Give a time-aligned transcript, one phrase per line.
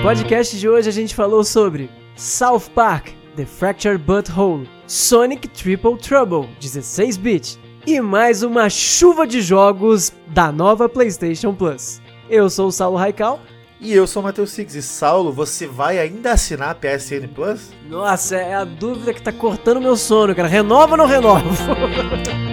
[0.00, 5.98] No podcast de hoje a gente falou sobre South Park, The Fractured Butthole, Sonic Triple
[5.98, 12.00] Trouble, 16-bit e mais uma chuva de jogos da nova PlayStation Plus.
[12.30, 13.40] Eu sou o Saulo Raical.
[13.78, 14.74] E eu sou o Matheus Six.
[14.74, 17.70] E Saulo, você vai ainda assinar a PSN Plus?
[17.86, 20.48] Nossa, é a dúvida que tá cortando meu sono, cara.
[20.48, 21.44] Renova ou não renova?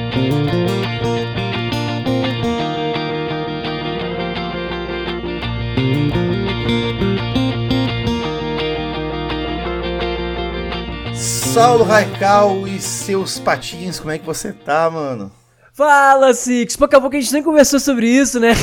[11.57, 15.31] Saulo Raical e seus patins, como é que você tá, mano?
[15.73, 16.75] Fala, Six!
[16.75, 18.53] Pô, acabou que a gente nem conversou sobre isso, né?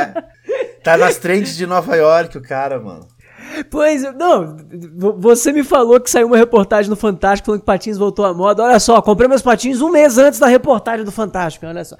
[0.82, 3.06] tá nas trends de Nova York o cara, mano.
[3.64, 4.56] Pois, não,
[5.18, 8.62] você me falou que saiu uma reportagem no Fantástico falando que patins voltou à moda.
[8.62, 11.96] Olha só, comprei meus patins um mês antes da reportagem do Fantástico, olha só.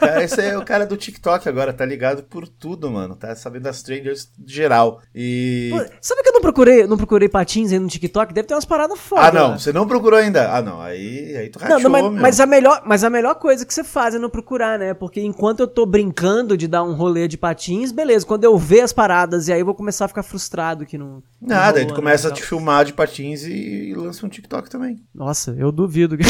[0.00, 3.16] Cara, esse é o cara do TikTok agora, tá ligado por tudo, mano.
[3.16, 5.00] Tá sabendo das trenders geral.
[5.14, 5.70] E.
[5.72, 8.32] Pô, sabe que eu não procurei, não procurei patins aí no TikTok?
[8.32, 9.22] Deve ter umas paradas foda.
[9.22, 10.52] Ah, não, você não procurou ainda.
[10.52, 13.34] Ah, não, aí, aí tu rachou, não, não, mas, mas, a melhor, mas a melhor
[13.36, 14.94] coisa que você faz é não procurar, né?
[14.94, 18.26] Porque enquanto eu tô brincando de dar um rolê de patins, beleza.
[18.26, 21.22] Quando eu ver as paradas, e aí eu vou começar a ficar frustrado que não.
[21.40, 23.52] Nada, aí tu começa né, a te filmar de patins e,
[23.90, 25.02] e, lança um TikTok também.
[25.14, 26.16] Nossa, eu duvido.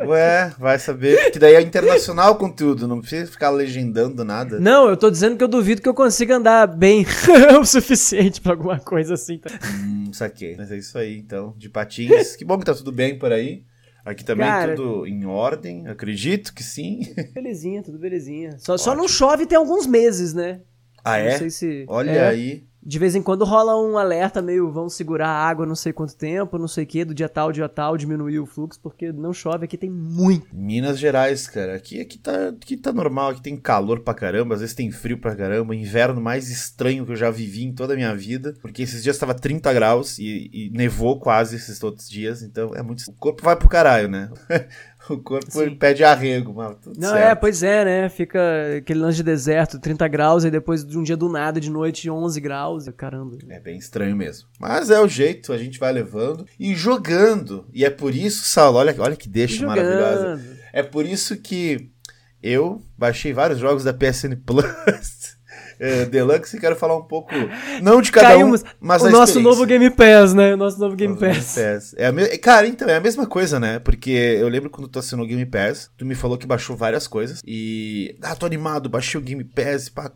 [0.00, 1.30] Ué, vai saber.
[1.30, 4.58] Que daí é internacional conteúdo, não precisa ficar legendando nada.
[4.58, 7.04] Não, eu tô dizendo que eu duvido que eu consiga andar bem
[7.60, 9.38] o suficiente pra alguma coisa assim.
[9.38, 9.50] Tá?
[9.74, 10.56] Hum, saquei.
[10.56, 11.54] Mas é isso aí, então.
[11.58, 12.36] De patins.
[12.36, 13.64] que bom que tá tudo bem por aí.
[14.08, 17.00] Aqui também Cara, tudo em ordem, acredito que sim.
[17.34, 18.56] Belezinha, tudo belezinha.
[18.58, 20.62] Só, só não chove tem alguns meses, né?
[21.08, 21.38] Ah, não é?
[21.38, 21.84] Sei se...
[21.88, 22.28] Olha é.
[22.28, 25.92] aí de vez em quando rola um alerta meio, vão segurar a água não sei
[25.92, 29.12] quanto tempo, não sei o que, do dia tal, dia tal, diminuir o fluxo, porque
[29.12, 30.46] não chove, aqui tem muito.
[30.50, 34.60] Minas Gerais, cara, aqui, aqui, tá, aqui tá normal, aqui tem calor pra caramba, às
[34.62, 37.96] vezes tem frio pra caramba, inverno mais estranho que eu já vivi em toda a
[37.96, 42.42] minha vida, porque esses dias tava 30 graus e, e nevou quase esses outros dias,
[42.42, 43.02] então é muito...
[43.06, 44.30] O corpo vai pro caralho, né?
[45.18, 47.30] O corpo pede arrego, mas tudo Não, certo.
[47.30, 48.08] é, pois é, né?
[48.08, 48.40] Fica
[48.76, 52.10] aquele lance de deserto, 30 graus, e depois de um dia do nada, de noite,
[52.10, 52.88] 11 graus.
[52.96, 53.38] Caramba.
[53.48, 54.48] É bem estranho mesmo.
[54.58, 57.66] Mas é o jeito, a gente vai levando e jogando.
[57.72, 60.40] E é por isso, Saulo, olha, olha que deixa maravilhosa.
[60.72, 61.90] É por isso que
[62.42, 64.64] eu baixei vários jogos da PSN Plus
[65.78, 67.32] é, Deluxe e quero falar um pouco,
[67.82, 68.62] não de cada Caímos.
[68.62, 70.54] um, mas o nosso novo Game Pass, né?
[70.54, 71.54] O nosso novo Game Pass.
[71.54, 71.94] Game Pass.
[71.96, 72.38] É me...
[72.38, 73.78] Cara, então, é a mesma coisa, né?
[73.78, 77.06] Porque eu lembro quando tu assinou o Game Pass, tu me falou que baixou várias
[77.06, 78.16] coisas e...
[78.22, 80.10] Ah, tô animado, baixei o Game Pass, pá,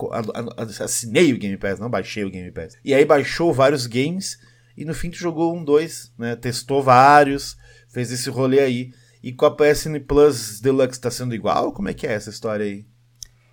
[0.80, 2.76] assinei o Game Pass, não baixei o Game Pass.
[2.84, 4.38] E aí baixou vários games
[4.76, 6.34] e no fim tu jogou um, dois, né?
[6.36, 7.56] Testou vários,
[7.88, 8.90] fez esse rolê aí.
[9.22, 11.72] E com a PSN Plus Deluxe tá sendo igual?
[11.72, 12.84] Como é que é essa história aí?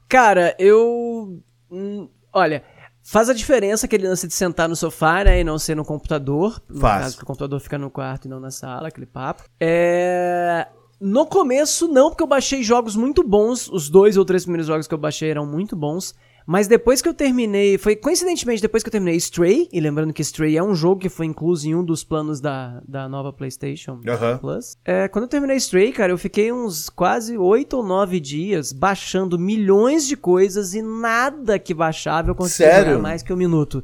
[0.07, 2.63] Cara, eu Hum, olha,
[3.03, 6.61] faz a diferença aquele lance de sentar no sofá, né, e não ser no computador.
[6.69, 7.03] No faz.
[7.03, 9.43] caso que o computador fica no quarto e não na sala, aquele papo.
[9.59, 10.67] É...
[10.99, 13.69] No começo, não, porque eu baixei jogos muito bons.
[13.69, 16.13] Os dois ou três primeiros jogos que eu baixei eram muito bons.
[16.51, 20.23] Mas depois que eu terminei, foi coincidentemente depois que eu terminei Stray, e lembrando que
[20.23, 24.01] Stray é um jogo que foi incluso em um dos planos da, da nova PlayStation
[24.39, 24.75] Plus.
[24.83, 29.37] É, quando eu terminei Stray, cara, eu fiquei uns quase oito ou nove dias baixando
[29.37, 33.83] milhões de coisas e nada que baixava eu conseguia mais que um minuto.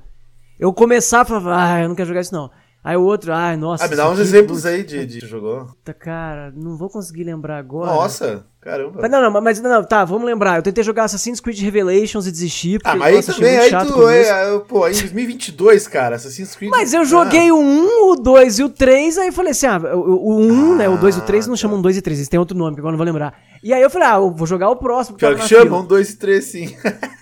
[0.58, 2.50] Eu começava e falava, ah, eu não quero jogar isso não.
[2.85, 3.84] Aí o outro, ai, nossa.
[3.84, 5.68] Ah, me dá uns exemplos aí de, de jogou.
[5.97, 7.90] Cara, não vou conseguir lembrar agora.
[7.90, 9.00] Nossa, caramba.
[9.01, 10.57] Mas não, não, mas não, tá, vamos lembrar.
[10.57, 12.78] Eu tentei jogar Assassin's Creed Revelations e desisti.
[12.84, 16.69] Ah, mas nossa, aí também, aí tu, é, pô, aí em 2022, cara, Assassin's Creed.
[16.69, 17.56] Mas eu joguei ah.
[17.56, 20.73] o 1, o 2 e o 3, aí eu falei assim, ah, o, o 1,
[20.73, 21.62] ah, né, o 2 e o 3 não tá.
[21.62, 23.34] chamam 2 e 3, eles têm outro nome, que agora não vou lembrar.
[23.63, 25.17] E aí eu falei, ah, eu vou jogar o próximo.
[25.17, 26.75] Pior que chamam 2 e 3, sim.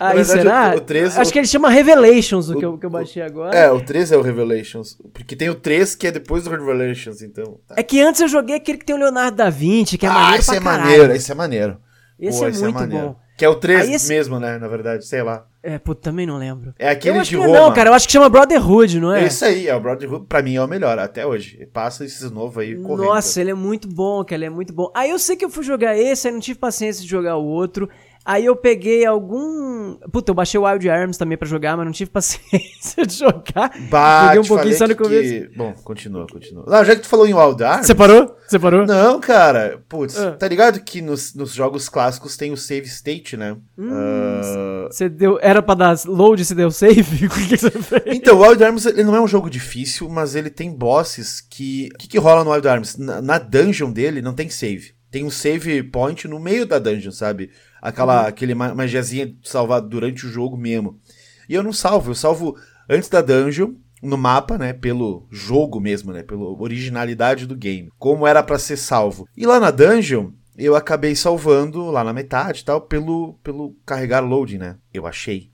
[0.00, 0.74] Aí verdade, será?
[0.74, 1.32] O, o 3, Acho o...
[1.32, 3.56] que ele chama Revelations, o, o que, eu, que eu baixei agora.
[3.56, 4.98] É, o 3 é o Revelations.
[5.12, 7.58] Porque tem o 3 que é depois do Revelations, então.
[7.66, 7.74] Tá.
[7.76, 10.12] É que antes eu joguei aquele que tem o Leonardo da Vinci, que é ah,
[10.12, 10.82] maneiro esse pra é caralho.
[10.82, 11.78] maneiro, esse é maneiro.
[12.18, 13.16] Esse Pô, é esse muito é bom.
[13.36, 14.08] Que é o 3 esse...
[14.08, 14.58] mesmo, né?
[14.58, 15.44] Na verdade, sei lá.
[15.60, 16.72] É, pô, também não lembro.
[16.78, 17.52] É aquele de Roma.
[17.52, 19.24] Não, cara, eu acho que chama Brotherhood, não é?
[19.24, 20.26] É isso aí, é o Brotherhood.
[20.26, 21.66] Pra mim é o melhor, até hoje.
[21.72, 23.06] Passa esses novos aí correndo.
[23.08, 24.92] Nossa, ele é muito bom, cara, ele é muito bom.
[24.94, 27.44] Aí eu sei que eu fui jogar esse, aí não tive paciência de jogar o
[27.44, 27.88] outro.
[28.24, 29.96] Aí eu peguei algum.
[30.10, 33.70] Puta, eu baixei o Wild Arms também pra jogar, mas não tive paciência de jogar.
[33.90, 35.28] Bah, Joguei um pouquinho só no começo.
[35.28, 35.56] Que...
[35.56, 36.64] Bom, continua, continua.
[36.66, 37.86] Não, já que tu falou em Wild Arms.
[37.86, 38.34] Você parou?
[38.48, 38.86] Você parou?
[38.86, 39.82] Não, cara.
[39.88, 40.32] Putz, ah.
[40.32, 43.58] tá ligado que nos, nos jogos clássicos tem o save state, né?
[43.76, 44.88] Hum, uh...
[44.90, 45.38] Você deu.
[45.42, 47.02] Era pra dar load e você deu save?
[47.26, 48.02] o que você fez?
[48.06, 51.90] Então, o Wild Arms ele não é um jogo difícil, mas ele tem bosses que.
[51.94, 52.96] O que, que rola no Wild Arms?
[52.96, 54.94] Na, na dungeon dele não tem save.
[55.14, 57.50] Tem um save point no meio da dungeon, sabe?
[57.84, 58.28] Aquela uhum.
[58.28, 60.98] aquele magiazinha salvada durante o jogo mesmo.
[61.46, 62.56] E eu não salvo, eu salvo
[62.88, 68.26] antes da dungeon, no mapa, né, pelo jogo mesmo, né, pela originalidade do game, como
[68.26, 69.28] era para ser salvo.
[69.36, 74.20] E lá na dungeon, eu acabei salvando lá na metade e tal, pelo, pelo carregar
[74.20, 75.50] loading, né, eu achei.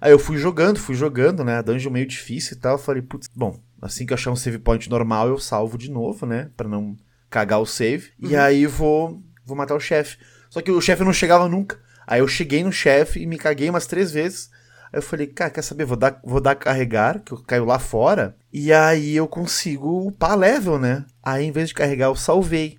[0.00, 3.28] Aí eu fui jogando, fui jogando, né, a dungeon meio difícil e tal, falei, putz,
[3.34, 6.68] bom, assim que eu achar um save point normal, eu salvo de novo, né, para
[6.68, 6.96] não
[7.30, 8.30] cagar o save, uhum.
[8.30, 10.18] e aí vou, vou matar o chefe.
[10.52, 11.78] Só que o chefe não chegava nunca.
[12.06, 14.50] Aí eu cheguei no chefe e me caguei umas três vezes.
[14.92, 15.86] Aí eu falei, cara, quer saber?
[15.86, 18.36] Vou dar, vou dar carregar, que eu caio lá fora.
[18.52, 21.06] E aí eu consigo upar level, né?
[21.22, 22.76] Aí em vez de carregar, eu salvei.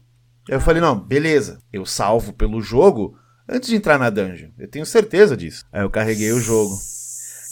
[0.47, 1.57] Aí eu falei, não, beleza.
[1.73, 3.17] Eu salvo pelo jogo
[3.49, 4.49] antes de entrar na dungeon.
[4.59, 5.65] Eu tenho certeza disso.
[5.73, 6.77] Aí eu carreguei o jogo.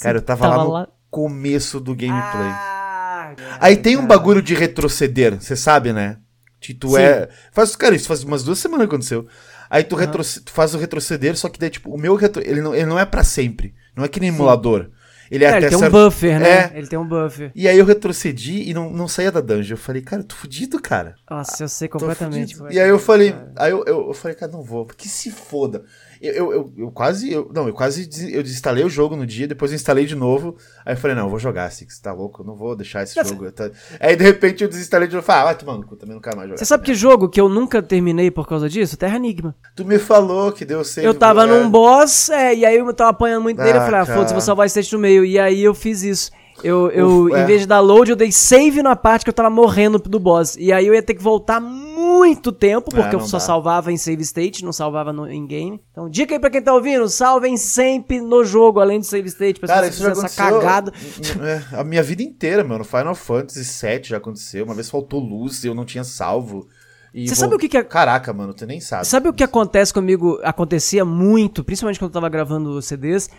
[0.02, 0.88] Cara, eu tava, tava lá no lá...
[1.10, 2.52] começo do gameplay.
[2.52, 6.20] Ah, aí tem um bagulho de retroceder, você sabe, né?
[6.60, 7.02] Que tu Sim.
[7.02, 7.28] é.
[7.52, 9.28] Faz, cara, isso faz umas duas semanas que aconteceu.
[9.72, 10.12] Aí tu, uhum.
[10.12, 12.44] tu faz o retroceder, só que daí, tipo, o meu retro...
[12.46, 13.74] ele, não, ele não é para sempre.
[13.96, 14.36] Não é que nem Sim.
[14.36, 14.90] emulador.
[15.32, 15.96] Ele, é, é ele tem certo...
[15.96, 16.50] um buffer, né?
[16.50, 16.72] É.
[16.76, 17.54] Ele tem um buffer.
[17.56, 19.76] E aí eu retrocedi e não, não saía da dungeon.
[19.76, 21.16] Eu falei, cara, eu tô fudido, cara.
[21.30, 22.58] Nossa, eu sei completamente.
[22.70, 25.86] E aí eu falei, aí eu, eu, eu, falei, cara, não vou, que se foda.
[26.22, 27.32] Eu, eu, eu, quase.
[27.32, 28.08] Eu, não, eu quase.
[28.32, 30.56] Eu desinstalei o jogo no dia, depois eu instalei de novo.
[30.86, 32.44] Aí eu falei, não, eu vou jogar, Six, tá louco?
[32.44, 33.52] Eu não vou deixar esse jogo.
[33.52, 33.72] Tá...
[34.00, 35.26] Aí de repente eu desinstalei de novo.
[35.26, 36.60] Falei, ah, vai tomar no cu, também não quero mais jogar.
[36.60, 38.96] Você sabe que jogo que eu nunca terminei por causa disso?
[38.96, 39.56] Terra Enigma.
[39.76, 41.08] Tu me falou que deu save.
[41.08, 43.80] Eu tava num boss, é, e aí eu tava apanhando muito dele.
[43.80, 45.26] Ah, eu falei, ah, foda-se, vou salvar esse no meio.
[45.26, 46.32] E aí eu fiz isso.
[46.64, 47.46] Eu, eu Uf, em é.
[47.46, 50.56] vez de dar load, eu dei save na parte que eu tava morrendo do boss.
[50.58, 53.44] E aí eu ia ter que voltar muito tempo, porque é, eu só dá.
[53.44, 55.82] salvava em save state, não salvava no, em game.
[55.92, 59.60] Então, dica aí pra quem tá ouvindo, salvem sempre no jogo, além do save state,
[59.60, 60.94] pra Cara, isso já essa cagada.
[61.42, 62.84] É, a minha vida inteira, mano.
[62.84, 64.66] Final Fantasy VII já aconteceu.
[64.66, 66.68] Uma vez faltou luz e eu não tinha salvo.
[67.14, 67.36] Você vou...
[67.36, 67.84] sabe o que, que é.
[67.84, 69.06] Caraca, mano, tu nem sabe.
[69.06, 70.40] Sabe o que acontece comigo?
[70.44, 73.30] Acontecia muito, principalmente quando eu tava gravando CDs.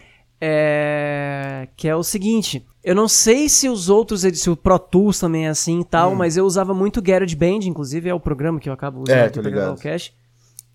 [0.41, 1.69] É...
[1.77, 2.67] Que é o seguinte.
[2.85, 6.13] Eu não sei se os outros, se o Pro Tools também é assim e tal,
[6.13, 6.15] hum.
[6.17, 9.41] mas eu usava muito GarageBand, inclusive é o programa que eu acabo usando é, aqui
[9.41, 10.13] pra gravar o cache.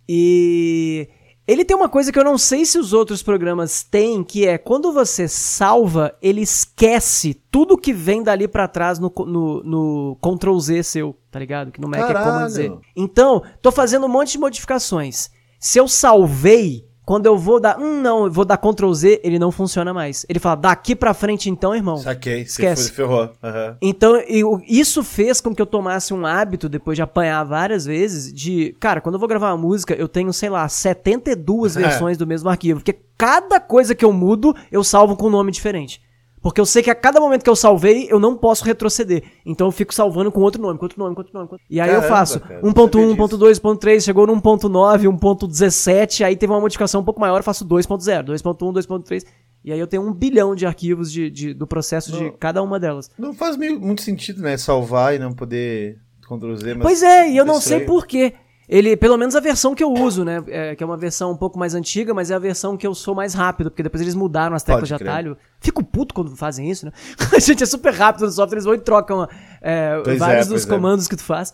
[0.08, 1.10] E
[1.48, 4.58] ele tem uma coisa que eu não sei se os outros programas têm, que é
[4.58, 10.60] quando você salva, ele esquece tudo que vem dali para trás no, no, no Ctrl
[10.60, 11.72] Z seu, tá ligado?
[11.72, 12.20] Que no Mac Caralho.
[12.20, 12.78] é Command Z.
[12.96, 15.30] Então, tô fazendo um monte de modificações.
[15.60, 19.40] Se eu salvei, quando eu vou dar, hum, não, eu vou dar Ctrl Z, ele
[19.40, 20.26] não funciona mais.
[20.28, 21.96] Ele fala, daqui pra frente então, irmão.
[21.96, 22.92] Saquei, esquece.
[22.92, 23.32] ferrou.
[23.42, 23.76] Uhum.
[23.82, 28.34] Então, eu, isso fez com que eu tomasse um hábito, depois de apanhar várias vezes,
[28.34, 31.80] de, cara, quando eu vou gravar uma música, eu tenho, sei lá, 72 é.
[31.88, 32.82] versões do mesmo arquivo.
[32.82, 36.02] Porque cada coisa que eu mudo, eu salvo com um nome diferente.
[36.42, 39.24] Porque eu sei que a cada momento que eu salvei, eu não posso retroceder.
[39.46, 41.50] Então eu fico salvando com outro nome, com outro nome, com outro nome.
[41.50, 41.58] Com...
[41.70, 46.62] E aí Caramba, eu faço 1.1, 1.2, 1.3, chegou no 1.9, 1.17, aí teve uma
[46.62, 49.26] modificação um pouco maior, eu faço 2.0, 2.1, 2.3.
[49.64, 52.62] E aí eu tenho um bilhão de arquivos de, de do processo não, de cada
[52.64, 53.12] uma delas.
[53.18, 54.56] Não faz meio, muito sentido, né?
[54.56, 56.76] Salvar e não poder Ctrl Z.
[56.76, 58.34] Pois é, e eu não sei porquê.
[58.68, 60.44] Ele, pelo menos a versão que eu uso, né?
[60.48, 62.94] É, que é uma versão um pouco mais antiga, mas é a versão que eu
[62.94, 65.38] sou mais rápido, porque depois eles mudaram as teclas de atalho.
[65.62, 66.92] Fico puto quando fazem isso, né?
[67.34, 69.28] a gente é super rápido no software, eles vão e trocam
[69.62, 70.70] é, vários é, dos é.
[70.70, 71.10] comandos é.
[71.10, 71.54] que tu faz.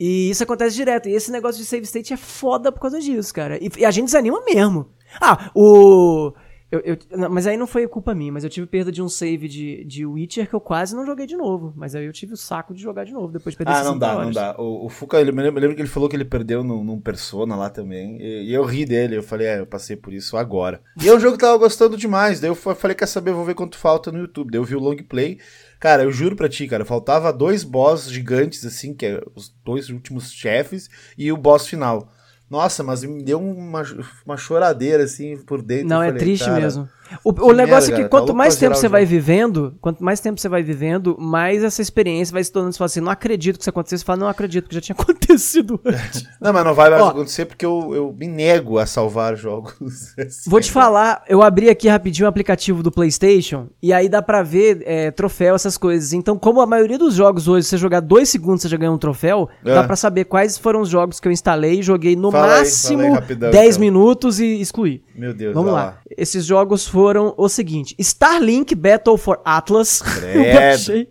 [0.00, 1.08] E isso acontece direto.
[1.08, 3.62] E esse negócio de save state é foda por causa disso, cara.
[3.62, 4.88] E, e a gente desanima mesmo.
[5.20, 6.32] Ah, o.
[6.70, 9.46] Eu, eu, mas aí não foi culpa minha, mas eu tive perda de um save
[9.46, 11.72] de, de Witcher que eu quase não joguei de novo.
[11.76, 13.96] Mas aí eu tive o saco de jogar de novo depois de perder Ah, não
[13.96, 14.24] dá, horas.
[14.26, 14.56] não dá.
[14.58, 17.54] O, o Fuca, eu me lembro que ele falou que ele perdeu num, num Persona
[17.54, 18.20] lá também.
[18.20, 20.80] E, e, eu ri dele, eu falei, é, eu passei por isso agora.
[21.00, 22.40] E é um jogo que eu tava gostando demais.
[22.40, 24.50] Daí eu falei, quer saber, eu vou ver quanto falta no YouTube.
[24.50, 25.38] Daí eu vi o long play.
[25.78, 29.90] Cara, eu juro pra ti, cara, faltava dois boss gigantes, assim, que é os dois
[29.90, 32.10] últimos chefes, e o boss final.
[32.48, 33.82] Nossa, mas me deu uma,
[34.24, 35.88] uma choradeira assim por dentro.
[35.88, 36.88] Não, é falei, é triste mesmo.
[37.24, 40.20] O, o negócio merda, é que quanto tá mais tempo você vai vivendo, quanto mais
[40.20, 42.72] tempo você vai vivendo, mais essa experiência vai se tornando.
[42.72, 43.98] Você fala assim, não acredito que isso aconteceu.
[43.98, 46.26] Você fala, não acredito que já tinha acontecido antes.
[46.40, 49.74] não, mas não vai mais Ó, acontecer porque eu, eu me nego a salvar jogos.
[50.46, 54.42] vou te falar, eu abri aqui rapidinho o aplicativo do PlayStation e aí dá pra
[54.42, 56.12] ver é, troféu, essas coisas.
[56.12, 58.98] Então, como a maioria dos jogos hoje, você jogar dois segundos você já ganha um
[58.98, 59.74] troféu, é.
[59.74, 63.10] dá pra saber quais foram os jogos que eu instalei, joguei no fala máximo aí,
[63.10, 63.80] rapidão, 10 então.
[63.80, 65.02] minutos e excluí.
[65.14, 65.84] Meu Deus, Vamos lá.
[65.84, 65.98] lá.
[66.16, 70.02] Esses jogos foram o seguinte: Starlink Battle for Atlas.
[70.34, 71.08] eu achei.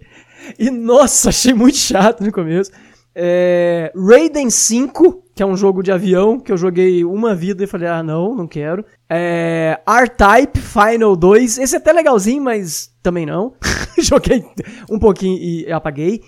[0.57, 2.71] E nossa, achei muito chato no começo.
[3.17, 7.67] É, Raiden 5, que é um jogo de avião, que eu joguei uma vida e
[7.67, 8.83] falei, ah, não, não quero.
[9.09, 13.53] É, R-Type Final 2, esse é até legalzinho, mas também não.
[13.97, 14.45] joguei
[14.89, 16.21] um pouquinho e apaguei.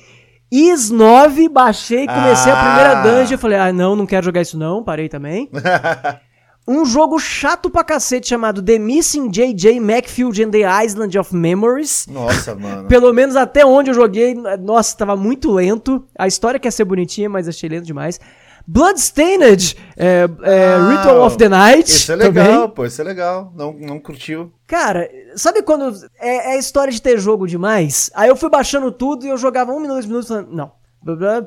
[0.49, 2.55] Is 9, baixei, comecei ah.
[2.55, 5.49] a primeira dungeon, falei, ah, não, não quero jogar isso não, parei também.
[6.67, 9.79] Um jogo chato pra cacete chamado The Missing J.J.
[9.79, 12.05] Macfield and the Island of Memories.
[12.07, 12.87] Nossa, mano.
[12.89, 16.05] Pelo menos até onde eu joguei, nossa, tava muito lento.
[16.17, 18.19] A história quer ser bonitinha, mas achei lento demais.
[18.69, 21.89] Bloodstained, é, é, Ah, Ritual of the Night.
[21.89, 22.69] Isso é legal, também.
[22.71, 23.53] pô, isso é legal.
[23.55, 24.51] Não, não curtiu.
[24.67, 28.11] Cara, sabe quando é, é história de ter jogo demais?
[28.13, 30.71] Aí eu fui baixando tudo e eu jogava um minuto, dois minutos falando, não,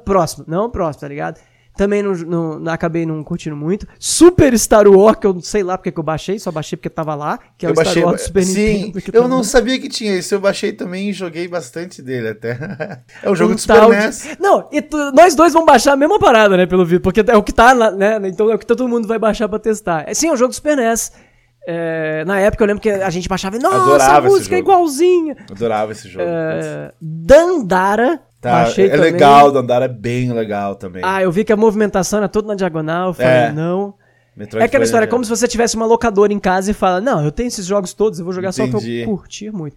[0.03, 1.39] próximo, não, próximo, tá ligado?
[1.81, 3.87] Também não, não- não- acabei não curtindo muito.
[3.99, 6.91] Super Star Wars, que eu não sei lá porque que eu baixei, só baixei porque
[6.91, 8.05] tava lá, que é eu o Star baixei.
[8.05, 9.17] Wars do Super Sim, Nintendo.
[9.17, 9.45] eu não lá.
[9.45, 10.35] sabia que tinha isso.
[10.35, 12.51] Eu baixei também e joguei bastante dele até.
[13.23, 14.37] É um jogo Um de Super de- NES.
[14.39, 17.35] Não, e tu- nós dois vamos baixar a mesma parada, né, pelo vídeo, porque é
[17.37, 20.05] o que tá, lá, né, então é o que todo mundo vai baixar pra testar.
[20.07, 21.13] É, sim, é um jogo do Super NES.
[21.67, 24.59] É, na época eu lembro que a gente baixava e, nossa, Adorava a música é
[24.59, 25.35] igualzinha.
[25.51, 26.25] Adorava esse jogo.
[26.29, 29.13] É, Dandara, Tá, baixei é também.
[29.13, 31.03] legal, o Dandara é bem legal também.
[31.05, 33.53] Ah, eu vi que a movimentação era toda na diagonal, eu falei, É.
[33.53, 33.95] não.
[34.37, 37.01] Metroidvania É aquela história, é como se você tivesse uma locadora em casa e fala,
[37.01, 39.03] não, eu tenho esses jogos todos, eu vou jogar só Entendi.
[39.03, 39.77] pra eu curtir muito.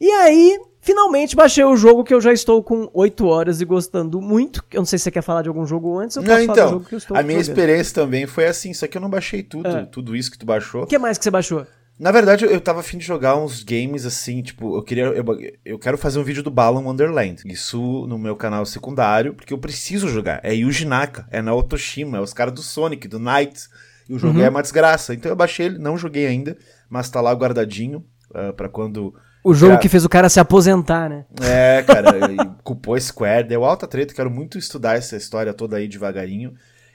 [0.00, 4.20] E aí, finalmente baixei o jogo que eu já estou com 8 horas e gostando
[4.20, 4.62] muito.
[4.72, 6.54] Eu não sei se você quer falar de algum jogo antes, eu posso Não, falar
[6.54, 7.50] do então, jogo que eu estou a minha jogando.
[7.58, 9.84] experiência também foi assim, só que eu não baixei tudo, É.
[9.86, 10.82] tudo isso que tu baixou.
[10.82, 11.66] O que mais que você baixou?
[11.98, 15.04] Na verdade, eu, tava afim de jogar uns games assim, tipo, eu queria.
[15.04, 15.24] Eu,
[15.64, 17.42] eu quero fazer um vídeo do Balan Wonderland.
[17.46, 20.40] Isso no meu canal secundário, porque eu preciso jogar.
[20.42, 23.68] É Yuji Naka, é na Otoshima, é os caras do Sonic, do Knights.
[24.08, 24.44] E o jogo Uhum.
[24.44, 25.14] é uma desgraça.
[25.14, 26.56] Então eu baixei ele, não joguei ainda,
[26.90, 28.04] mas tá lá guardadinho.
[28.34, 29.14] ah, pra quando.
[29.44, 31.26] O jogo Cara- que fez o cara se aposentar, né?
[31.40, 32.10] É, cara,
[32.64, 34.12] culpou Square, deu alta treta.
[34.14, 36.54] Quero muito estudar essa história toda aí devagarinho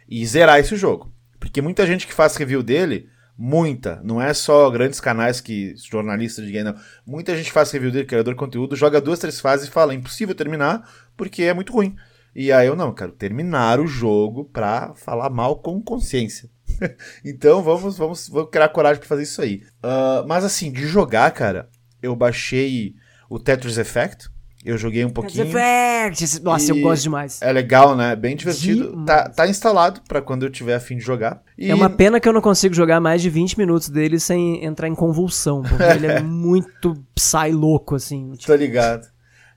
[0.10, 1.10] e zerar esse jogo.
[1.40, 3.08] Porque muita gente que faz review dele,
[3.42, 6.76] muita, não é só grandes canais que jornalistas de game, não.
[7.06, 10.36] Muita gente faz review dele, criador de conteúdo, joga duas, três fases e fala: impossível
[10.36, 11.96] terminar porque é muito ruim.
[12.36, 16.50] E aí eu não, quero terminar o jogo pra falar mal com consciência.
[17.24, 19.64] então vamos, vamos, vamos criar coragem pra fazer isso aí.
[19.82, 21.70] Ah, mas assim, de jogar, cara,
[22.02, 22.94] eu baixei
[23.30, 24.30] o Tetris Effect.
[24.64, 25.46] Eu joguei um pouquinho.
[25.46, 26.42] Effect!
[26.44, 27.42] Nossa, eu gosto demais.
[27.42, 28.14] É legal, né?
[28.16, 28.90] Bem divertido.
[28.90, 29.06] Demais.
[29.06, 31.42] Tá, tá instalado pra quando eu tiver afim de jogar.
[31.58, 34.64] E É uma pena que eu não consigo jogar mais de 20 minutos dele sem
[34.64, 38.34] entrar em convulsão, porque ele é muito psy louco, assim.
[38.46, 39.08] Tô ligado.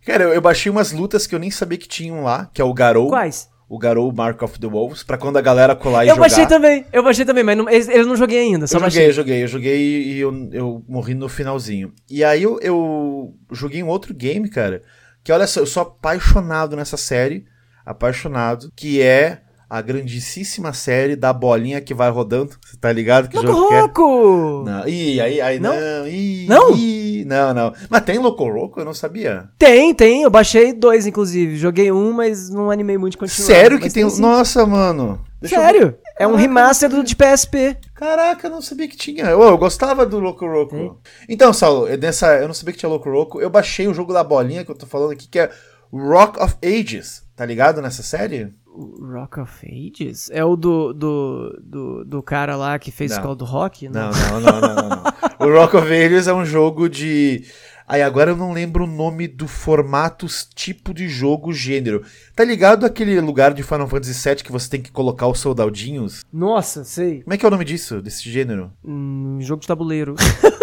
[0.06, 2.64] Cara, eu, eu baixei umas lutas que eu nem sabia que tinham lá, que é
[2.64, 3.08] o Garou.
[3.08, 3.48] Quais?
[3.74, 6.28] O Garou Mark of the Wolves, pra quando a galera colar e Eu jogar.
[6.28, 9.10] baixei também, eu baixei também, mas não, eu não joguei ainda, só Eu baixei.
[9.10, 11.90] joguei, eu joguei, eu joguei e eu, eu morri no finalzinho.
[12.10, 14.82] E aí eu, eu joguei um outro game, cara,
[15.24, 17.46] que olha só, eu sou apaixonado nessa série,
[17.86, 22.50] apaixonado, que é a grandíssima série da bolinha que vai rodando.
[22.62, 24.70] Você tá ligado que Loco jogo é?
[24.70, 25.74] Não, ih, aí, aí Não?
[25.74, 26.76] não, ih, Não?
[26.76, 27.72] ih, não, não.
[27.88, 28.80] Mas tem Loco Roco?
[28.80, 29.48] Eu não sabia.
[29.58, 31.56] Tem, tem, eu baixei dois, inclusive.
[31.56, 33.46] Joguei um, mas não animei muito de continuar.
[33.46, 34.08] Sério que tem.
[34.08, 34.20] sim.
[34.20, 35.24] Nossa, mano.
[35.40, 35.60] Deixa eu.
[35.60, 35.98] Sério?
[36.18, 37.76] É um remaster do, de PSP.
[37.94, 39.36] Caraca, eu não sabia que tinha.
[39.36, 40.76] Ô, eu gostava do Loco Roco.
[40.76, 40.96] Tem.
[41.28, 43.40] Então, Saulo, eu, nessa, eu não sabia que tinha Loco Roco.
[43.40, 45.50] Eu baixei o jogo da bolinha que eu tô falando aqui, que é
[45.92, 47.22] Rock of Ages.
[47.34, 48.54] Tá ligado nessa série?
[48.74, 50.30] O Rock of Ages?
[50.32, 53.18] É o do, do, do, do cara lá que fez Não.
[53.18, 53.88] Escola do Rock?
[53.88, 55.46] Não, não, não, não, não.
[55.46, 57.44] o Rock of Ages é um jogo de.
[57.86, 62.02] Aí agora eu não lembro o nome do formato, tipo de jogo, gênero.
[62.34, 66.24] Tá ligado aquele lugar de Final Fantasy VII que você tem que colocar os soldadinhos?
[66.32, 67.22] Nossa, sei.
[67.22, 68.72] Como é que é o nome disso, desse gênero?
[68.82, 70.14] Hum, jogo de tabuleiro.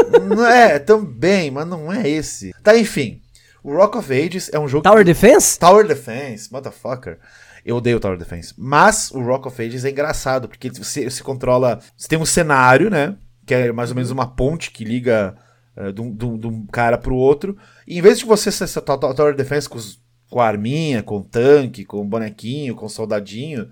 [0.52, 2.52] é, também, mas não é esse.
[2.64, 3.22] Tá, enfim.
[3.64, 4.84] O Rock of Ages é um jogo.
[4.84, 5.60] Tower Defense?
[5.60, 7.20] Tower Defense, motherfucker.
[7.66, 8.54] Eu odeio Tower Defense.
[8.58, 11.80] Mas o Rock of Ages é engraçado, porque você, você controla.
[11.98, 13.16] Você tem um cenário, né?
[13.46, 15.36] Que é mais ou menos uma ponte que liga
[15.76, 17.58] eh, de, um, de um- de um cara pro outro.
[17.88, 20.00] E em vez de você ser essa to- to- Tower Defense com, os-
[20.30, 23.68] com a arminha, com o tanque, com o bonequinho, com o soldadinho.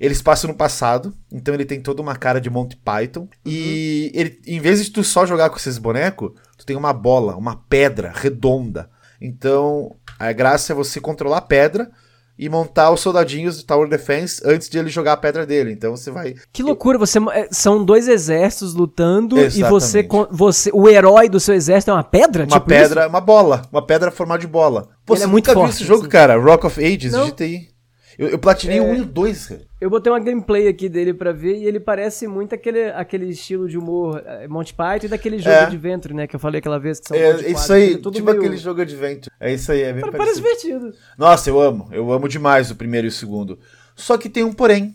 [0.00, 3.28] Eles passam no passado, então ele tem toda uma cara de Monty Python.
[3.46, 7.36] E ele, em vez de tu só jogar com esses bonecos, tu tem uma bola,
[7.36, 8.90] uma pedra redonda.
[9.20, 11.90] Então, a graça é você controlar a pedra
[12.38, 15.72] e montar os soldadinhos do Tower Defense antes de ele jogar a pedra dele.
[15.72, 16.34] Então você vai.
[16.52, 20.28] Que loucura, você é, são dois exércitos lutando e você, Exatamente.
[20.32, 22.44] você o herói do seu exército é uma pedra?
[22.44, 23.62] Uma Tipo pedra, uma bola.
[23.70, 24.88] Uma pedra formada de bola.
[25.04, 26.10] Pô, Ele você é muito nunca viu forte, esse jogo, assim.
[26.10, 26.36] cara?
[26.36, 27.20] Rock of Ages, Não.
[27.20, 27.71] digita aí.
[28.18, 28.80] Eu, eu platinei É.
[28.80, 29.60] o 1 e o 2, cara.
[29.80, 33.68] Eu botei uma gameplay aqui dele pra ver e ele parece muito aquele, aquele estilo
[33.68, 35.66] de humor eh, Monty Python e daquele jogo É.
[35.66, 36.26] de ventre, né?
[36.26, 38.26] Que eu falei aquela vez que são de É, isso quadros, aí, é tudo tipo
[38.26, 39.30] meio- aquele jogo Adventure.
[39.40, 40.46] É isso aí, é bem parece parecido.
[40.78, 40.94] divertido.
[41.18, 41.88] Nossa, eu amo.
[41.90, 43.58] Eu amo demais o primeiro e o segundo.
[43.96, 44.94] Só que tem um porém.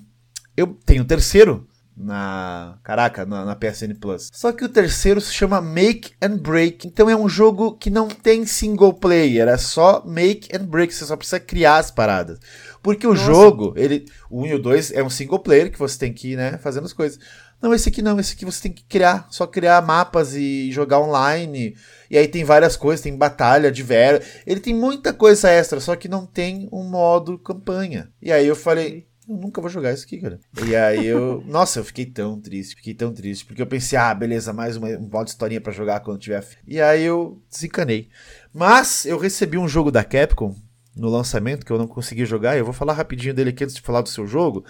[0.56, 1.68] Eu tenho o terceiro
[1.98, 2.78] na.
[2.84, 4.30] Caraca, na, na PSN Plus.
[4.32, 6.88] Só que o terceiro se chama Make and Break.
[6.88, 9.48] Então é um jogo que não tem single player.
[9.48, 10.94] É só Make and Break.
[10.94, 12.40] Você só precisa criar as paradas.
[12.84, 13.26] Porque o Nossa.
[13.26, 14.06] jogo, ele.
[14.30, 16.58] O 1 e o 2 é um single player que você tem que ir, né,
[16.58, 17.20] fazendo as coisas.
[17.62, 21.00] Não, esse aqui não, esse aqui você tem que criar, só criar mapas e jogar
[21.00, 21.76] online.
[22.10, 24.22] E aí tem várias coisas, tem batalha de vera.
[24.46, 28.10] Ele tem muita coisa extra, só que não tem um modo campanha.
[28.22, 30.40] E aí eu falei, eu nunca vou jogar isso aqui, cara.
[30.66, 31.44] E aí eu.
[31.48, 33.46] Nossa, eu fiquei tão triste, fiquei tão triste.
[33.46, 36.46] Porque eu pensei, ah, beleza, mais uma, um modo historinha pra jogar quando tiver.
[36.66, 38.10] E aí eu desencanei.
[38.54, 40.56] Mas eu recebi um jogo da Capcom
[40.96, 42.58] no lançamento que eu não consegui jogar.
[42.58, 44.66] Eu vou falar rapidinho dele aqui antes de falar do seu jogo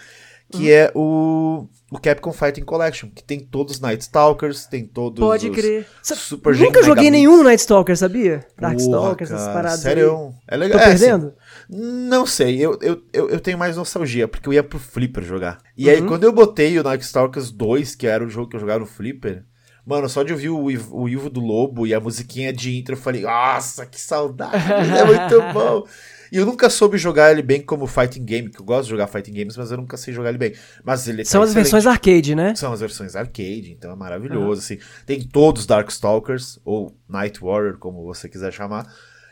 [0.49, 0.69] que uhum.
[0.69, 5.49] é o, o Capcom Fighting Collection, que tem todos os Night Stalkers, tem todos Pode
[5.49, 5.85] os crer.
[6.01, 8.45] Super Nunca joguei nenhum Night Stalker, sabia?
[8.57, 10.79] Darkstalkers, essas paradas sério, É legal.
[10.79, 11.27] Tô é, perdendo?
[11.27, 15.23] Assim, não sei, eu, eu, eu, eu, tenho mais nostalgia, porque eu ia pro Flipper
[15.23, 15.59] jogar.
[15.77, 15.91] E uhum.
[15.91, 18.79] aí, quando eu botei o Night Stalkers 2, que era o jogo que eu jogava
[18.79, 19.43] no Flipper,
[19.85, 22.99] Mano, só de ouvir o, o Ivo do Lobo e a musiquinha de intro, eu
[22.99, 25.87] falei, nossa, que saudade, é muito bom.
[26.31, 29.07] E eu nunca soube jogar ele bem como fighting game, que eu gosto de jogar
[29.07, 30.53] fighting games, mas eu nunca sei jogar ele bem.
[30.83, 32.55] Mas ele tá São tá as versões arcade, né?
[32.55, 34.51] São as versões arcade, então é maravilhoso, uhum.
[34.53, 34.79] assim.
[35.05, 38.87] Tem todos os Darkstalkers, ou Night Warrior, como você quiser chamar.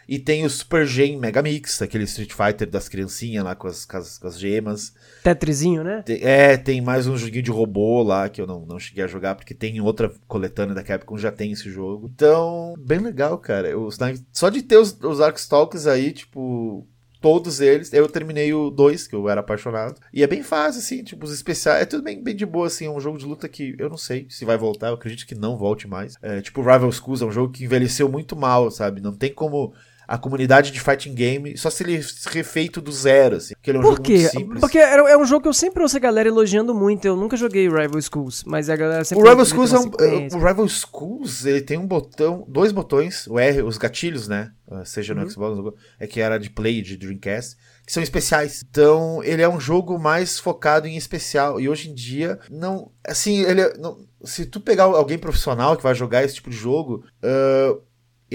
[0.08, 3.86] E tem o Super Gen Mega Mix, aquele Street Fighter das criancinhas lá com as,
[3.86, 4.94] com as, com as gemas.
[5.24, 6.04] Tetrizinho, né?
[6.04, 9.08] Tem, é, tem mais um joguinho de robô lá que eu não, não cheguei a
[9.08, 12.12] jogar, porque tem outra coletânea da Capcom já tem esse jogo.
[12.14, 13.78] Então, bem legal, cara.
[13.78, 13.98] Os,
[14.32, 16.88] só de ter os, os Arkstalkers aí, tipo,
[17.26, 17.92] todos eles.
[17.92, 20.00] Eu terminei o 2, que eu era apaixonado.
[20.14, 21.82] E é bem fácil, assim, tipo, os especiais.
[21.82, 22.86] É tudo bem, bem de boa, assim.
[22.86, 24.90] É um jogo de luta que eu não sei se vai voltar.
[24.90, 26.16] Eu acredito que não volte mais.
[26.22, 29.02] É, tipo, Rival Schools é um jogo que envelheceu muito mal, sabe?
[29.02, 29.74] Não tem como
[30.08, 33.56] a comunidade de fighting game, só se ele refeito do zero, assim.
[33.56, 34.18] Porque ele é um Por jogo quê?
[34.18, 34.60] muito simples.
[34.62, 37.06] Porque é um jogo que eu sempre ouço a galera elogiando muito.
[37.06, 39.24] Eu nunca joguei Rival Schools, mas a galera sempre.
[39.24, 43.40] O Rival Schools é um, O Rival Schools, ele tem um botão, dois botões, o
[43.40, 44.52] R, os gatilhos, né?
[44.70, 45.30] Ah, seja no uhum.
[45.30, 48.64] Xbox, é que era de Play, de Dreamcast, que são especiais.
[48.68, 51.60] Então, ele é um jogo mais focado em especial.
[51.60, 52.92] E hoje em dia, não.
[53.08, 56.58] Assim, ele é, não, se tu pegar alguém profissional que vai jogar esse tipo de
[56.58, 57.06] jogo.
[57.24, 57.82] Uh,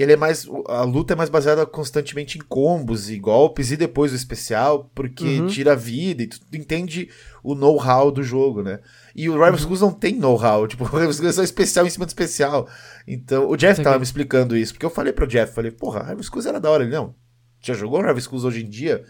[0.01, 0.47] ele é mais.
[0.67, 5.39] A luta é mais baseada constantemente em combos e golpes e depois o especial, porque
[5.39, 5.47] uhum.
[5.47, 7.09] tira a vida e tu entende
[7.43, 8.79] o know-how do jogo, né?
[9.15, 9.57] E o Rival uhum.
[9.57, 12.67] Schools não tem know-how, tipo, o Rival Schools é só especial em cima do especial.
[13.07, 16.23] Então, o Jeff tava me explicando isso, porque eu falei pro Jeff, falei, porra, Rival
[16.23, 16.83] Schools era da hora.
[16.83, 17.15] Ele, não,
[17.61, 19.03] já jogou Rival Schools hoje em dia?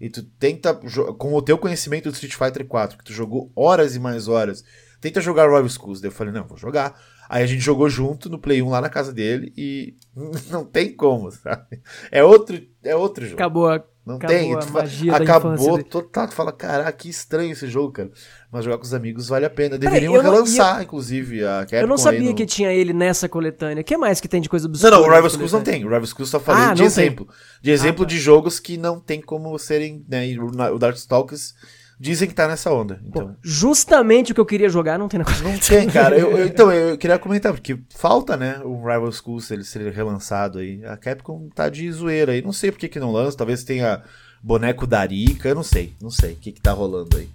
[0.00, 3.94] E tu tenta, com o teu conhecimento do Street Fighter 4, que tu jogou horas
[3.94, 4.64] e mais horas,
[5.00, 6.00] tenta jogar Rival Schools.
[6.00, 7.00] Daí eu falei, não, vou jogar.
[7.32, 9.96] Aí a gente jogou junto no Play 1 lá na casa dele e
[10.52, 11.80] não tem como, sabe?
[12.10, 13.36] É outro, é outro jogo.
[13.40, 16.28] Acabou a, não acabou tem, a magia acabou total.
[16.28, 18.10] Tu fala, caraca, que estranho esse jogo, cara.
[18.50, 19.78] Mas jogar com os amigos vale a pena.
[19.78, 22.34] Deveriam Peraí, relançar, inclusive, a Capcom Eu não sabia no...
[22.34, 23.80] que tinha ele nessa coletânea.
[23.80, 24.90] O que mais que tem de coisa obscura?
[24.90, 25.86] Não, não, o Rival Schools não tem.
[25.86, 27.24] O Rival Schools só falei ah, de exemplo.
[27.24, 27.34] Tem.
[27.62, 28.10] De exemplo ah, tá.
[28.10, 30.26] de jogos que não tem como serem, né,
[30.70, 31.54] o Darkstalkers
[32.02, 33.00] Dizem que tá nessa onda.
[33.06, 33.28] Então.
[33.28, 36.18] Pô, justamente o que eu queria jogar não tem na Não tem, cara.
[36.18, 40.58] Eu, eu, então, eu queria comentar, porque falta, né, o Rival Schools ele ser relançado
[40.58, 40.84] aí.
[40.84, 42.42] A Capcom tá de zoeira aí.
[42.42, 43.36] Não sei por que, que não lança.
[43.36, 44.02] Talvez tenha
[44.42, 45.48] boneco da Arica.
[45.48, 45.94] Eu não sei.
[46.02, 47.28] Não sei o que, que tá rolando aí.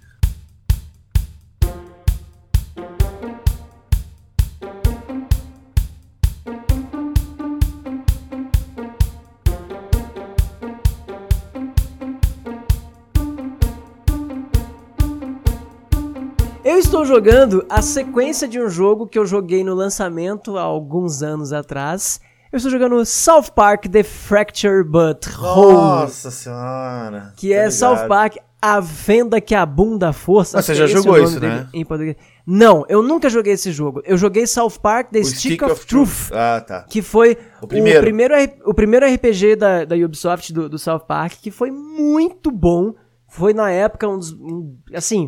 [17.08, 22.20] Jogando a sequência de um jogo que eu joguei no lançamento há alguns anos atrás.
[22.52, 25.72] Eu estou jogando South Park The Fracture But Whole.
[25.72, 27.32] Nossa senhora.
[27.34, 27.72] Que é ligado.
[27.72, 30.58] South Park A Venda que Abunda a Força.
[30.58, 31.66] Mas você já jogou isso, né?
[31.72, 32.16] Em português.
[32.46, 34.02] Não, eu nunca joguei esse jogo.
[34.04, 36.30] Eu joguei South Park The Stick, Stick, of, of Truth.
[36.32, 36.82] Ah, tá.
[36.82, 38.34] Que foi o primeiro, o primeiro,
[38.66, 42.92] o primeiro RPG da, da Ubisoft do, do South Park, que foi muito bom.
[43.26, 44.32] Foi na época um dos.
[44.32, 45.26] Um, assim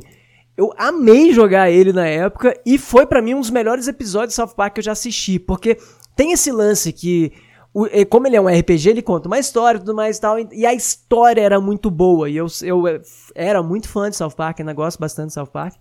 [0.57, 4.37] eu amei jogar ele na época e foi para mim um dos melhores episódios de
[4.37, 5.79] South Park que eu já assisti, porque
[6.15, 7.33] tem esse lance que
[8.09, 10.67] como ele é um RPG, ele conta uma história e tudo mais e tal, e
[10.67, 12.83] a história era muito boa, e eu, eu
[13.35, 15.75] era muito fã de South Park, ainda gosto bastante de South Park.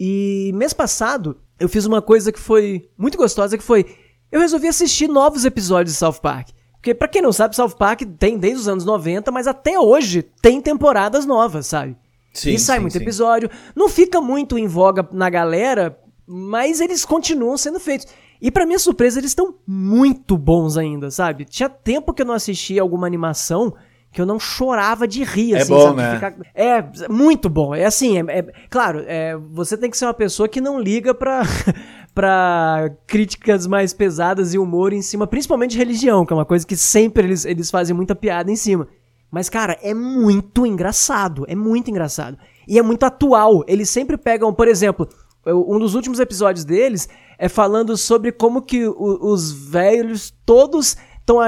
[0.00, 3.84] E mês passado, eu fiz uma coisa que foi muito gostosa, que foi,
[4.32, 6.48] eu resolvi assistir novos episódios de South Park.
[6.72, 10.22] Porque, pra quem não sabe, South Park tem desde os anos 90, mas até hoje
[10.40, 11.96] tem temporadas novas, sabe?
[12.38, 13.02] Sim, e sai sim, muito sim.
[13.02, 13.50] episódio.
[13.74, 18.06] Não fica muito em voga na galera, mas eles continuam sendo feitos.
[18.40, 21.44] E para minha surpresa, eles estão muito bons ainda, sabe?
[21.44, 23.74] Tinha tempo que eu não assistia alguma animação
[24.12, 25.96] que eu não chorava de rir, é assim, bom, sabe?
[25.96, 26.14] Né?
[26.14, 26.34] Ficar...
[26.54, 27.74] É, muito bom.
[27.74, 28.46] É assim, é, é...
[28.70, 31.42] claro, é, você tem que ser uma pessoa que não liga pra,
[32.14, 36.66] pra críticas mais pesadas e humor em cima, principalmente de religião, que é uma coisa
[36.66, 38.88] que sempre eles, eles fazem muita piada em cima.
[39.36, 41.44] Mas, cara, é muito engraçado.
[41.46, 42.38] É muito engraçado.
[42.66, 43.62] E é muito atual.
[43.68, 45.06] Eles sempre pegam, por exemplo,
[45.46, 47.06] Um dos últimos episódios deles
[47.38, 50.96] é falando sobre como que os velhos todos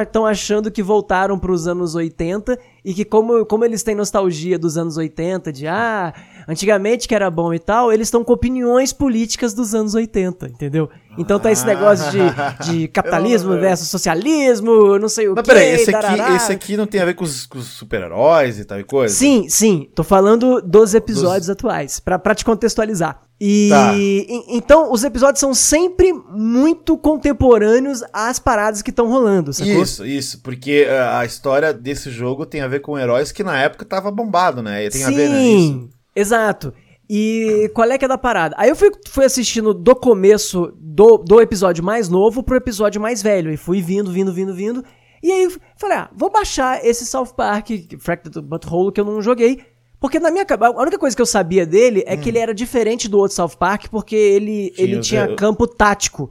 [0.03, 4.59] estão achando que voltaram para os anos 80 e que como, como eles têm nostalgia
[4.59, 6.13] dos anos 80, de ah,
[6.49, 10.89] antigamente que era bom e tal, eles estão com opiniões políticas dos anos 80, entendeu?
[11.17, 15.53] Então tá esse negócio de, de capitalismo versus socialismo, não sei o Mas quê.
[15.53, 18.65] peraí, esse aqui, esse aqui não tem a ver com os, com os super-heróis e
[18.65, 19.15] tal e coisa?
[19.15, 19.89] Sim, sim.
[19.95, 21.51] Tô falando dos episódios dos...
[21.51, 23.28] atuais, pra te contextualizar.
[23.41, 23.95] E, tá.
[23.97, 29.83] e, então os episódios são sempre muito contemporâneos às paradas que estão rolando, sacou?
[29.83, 33.85] Isso, isso, porque a história desse jogo tem a ver com heróis que na época
[33.85, 34.85] tava bombado, né?
[34.85, 35.43] E tem Sim, a ver, né?
[35.43, 35.89] Isso.
[36.17, 36.73] exato.
[37.09, 38.55] E qual é que é da parada?
[38.59, 43.23] Aí eu fui, fui assistindo do começo do, do episódio mais novo pro episódio mais
[43.23, 43.51] velho.
[43.51, 44.85] E fui vindo, vindo, vindo, vindo.
[45.23, 49.63] E aí falei, ah, vou baixar esse South Park, Fractured Butthole, que eu não joguei.
[50.01, 52.21] Porque na minha cabeça, a única coisa que eu sabia dele é hum.
[52.21, 56.31] que ele era diferente do outro South Park, porque ele, tinha, ele tinha campo tático.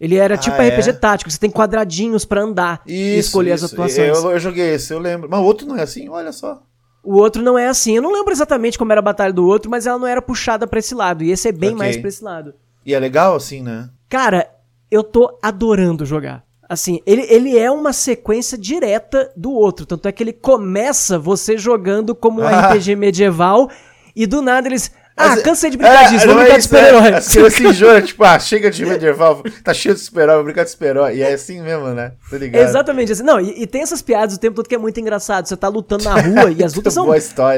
[0.00, 0.92] Ele era tipo ah, RPG é?
[0.94, 3.66] tático, você tem quadradinhos para andar isso, e escolher isso.
[3.66, 4.18] as atuações.
[4.18, 5.28] Eu, eu joguei esse, eu lembro.
[5.30, 6.60] Mas o outro não é assim, olha só.
[7.04, 7.96] O outro não é assim.
[7.96, 10.66] Eu não lembro exatamente como era a batalha do outro, mas ela não era puxada
[10.66, 11.22] pra esse lado.
[11.22, 11.78] E esse é bem okay.
[11.78, 12.54] mais pra esse lado.
[12.84, 13.90] E é legal assim, né?
[14.08, 14.50] Cara,
[14.90, 16.44] eu tô adorando jogar.
[16.68, 19.84] Assim, ele, ele é uma sequência direta do outro.
[19.84, 23.68] Tanto é que ele começa você jogando como um RPG medieval
[24.14, 24.90] e do nada eles.
[25.14, 27.08] Ah, Mas, cansei de brincar é, disso, vou brincar é de super-herói.
[27.08, 30.64] É, assim, se enjoa, tipo, ah, chega de medieval, tá cheio de super-herói, vou brincar
[30.64, 31.16] de super-herói.
[31.16, 32.12] E é assim mesmo, né?
[32.30, 32.62] Tá ligado?
[32.62, 33.22] Exatamente assim.
[33.22, 35.46] Não, e, e, tem essas piadas o tempo todo que é muito engraçado.
[35.46, 37.06] Você tá lutando na rua e as lutas são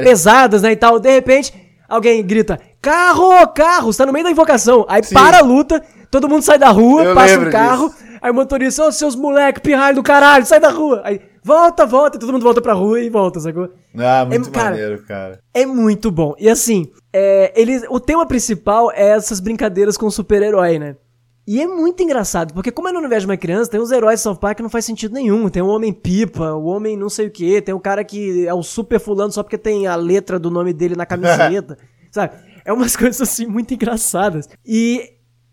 [0.03, 0.99] pesadas, né, e tal.
[0.99, 1.53] De repente,
[1.87, 4.85] alguém grita, carro, carro, você tá no meio da invocação.
[4.89, 5.15] Aí Sim.
[5.15, 7.89] para a luta, todo mundo sai da rua, Eu passa um carro.
[7.89, 8.14] Disso.
[8.25, 10.99] Aí o motorista, ô, oh, seus moleque, pirralho do caralho, sai da rua.
[11.05, 13.69] Aí, volta, volta, e todo mundo volta pra rua e volta, sacou?
[13.95, 15.39] Ah, muito é, cara, maneiro, cara.
[15.53, 16.33] É muito bom.
[16.39, 20.95] E assim, é, eles, o tema principal é essas brincadeiras com o super-herói, né?
[21.45, 24.21] E é muito engraçado, porque como é no universo de uma criança, tem os heróis
[24.21, 25.47] de South Park que não faz sentido nenhum.
[25.47, 28.63] Tem o Homem-Pipa, o Homem não sei o que, tem o cara que é o
[28.63, 31.77] super fulano só porque tem a letra do nome dele na camiseta,
[32.09, 32.33] sabe?
[32.65, 34.49] É umas coisas assim muito engraçadas.
[34.65, 35.11] E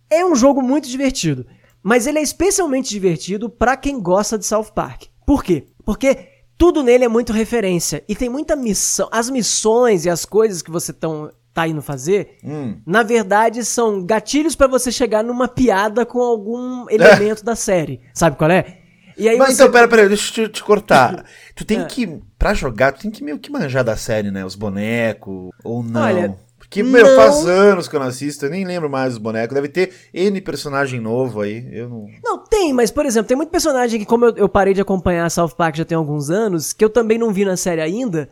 [0.08, 1.44] é um jogo muito divertido.
[1.82, 5.04] Mas ele é especialmente divertido para quem gosta de South Park.
[5.26, 5.66] Por quê?
[5.84, 8.04] Porque tudo nele é muito referência.
[8.08, 9.08] E tem muita missão.
[9.10, 12.80] As missões e as coisas que você tão, tá indo fazer, hum.
[12.86, 18.00] na verdade, são gatilhos para você chegar numa piada com algum elemento da série.
[18.14, 18.78] Sabe qual é?
[19.18, 19.62] E aí Mas você...
[19.62, 21.24] então, pera, pera, deixa eu te, te cortar.
[21.54, 21.84] tu tem é.
[21.84, 24.44] que, pra jogar, tu tem que meio que manjar da série, né?
[24.44, 26.00] Os bonecos, ou não.
[26.00, 26.36] Olha,
[26.72, 27.16] que, meu, não...
[27.16, 29.54] faz anos que eu não assisto, eu nem lembro mais dos bonecos.
[29.54, 32.06] Deve ter N personagem novo aí, eu não...
[32.24, 35.30] Não, tem, mas, por exemplo, tem muito personagem que, como eu, eu parei de acompanhar
[35.30, 38.30] South Park já tem alguns anos, que eu também não vi na série ainda,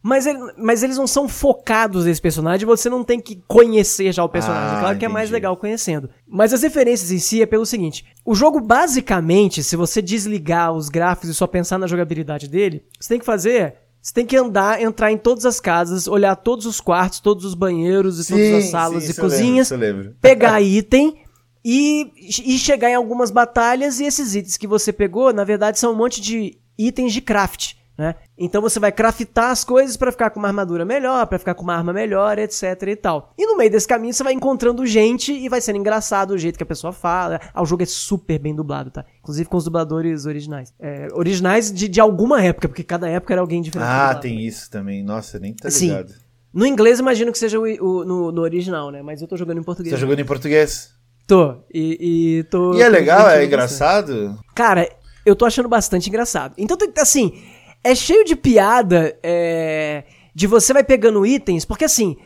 [0.00, 4.22] mas, ele, mas eles não são focados nesse personagem, você não tem que conhecer já
[4.22, 4.76] o personagem.
[4.76, 6.08] Ah, claro que é mais legal conhecendo.
[6.28, 10.88] Mas as referências em si é pelo seguinte: o jogo, basicamente, se você desligar os
[10.88, 14.80] gráficos e só pensar na jogabilidade dele, você tem que fazer você tem que andar,
[14.80, 18.64] entrar em todas as casas, olhar todos os quartos, todos os banheiros e sim, todas
[18.64, 21.18] as salas sim, e cozinhas, lembro, pegar item
[21.64, 24.00] e, e chegar em algumas batalhas.
[24.00, 27.74] E esses itens que você pegou, na verdade, são um monte de itens de craft.
[28.42, 31.62] Então você vai craftar as coisas para ficar com uma armadura melhor, para ficar com
[31.62, 33.34] uma arma melhor, etc e tal.
[33.36, 36.56] E no meio desse caminho você vai encontrando gente e vai sendo engraçado o jeito
[36.56, 37.38] que a pessoa fala.
[37.52, 39.04] Ah, o jogo é super bem dublado, tá?
[39.18, 40.72] Inclusive com os dubladores originais.
[40.80, 43.86] É, originais de, de alguma época, porque cada época era alguém diferente.
[43.86, 45.04] Ah, tem isso também.
[45.04, 46.08] Nossa, nem tá ligado.
[46.08, 46.18] Sim.
[46.52, 49.02] No inglês imagino que seja o, o no, no, original, né?
[49.02, 49.90] Mas eu tô jogando em português.
[49.90, 50.94] Você tá jogando em português?
[51.26, 51.58] Tô.
[51.72, 52.74] E, e tô.
[52.74, 53.28] E é legal?
[53.28, 54.38] É engraçado?
[54.54, 54.88] Cara,
[55.26, 56.54] eu tô achando bastante engraçado.
[56.56, 57.34] Então, assim
[57.82, 62.16] é cheio de piada é, de você vai pegando itens, porque assim,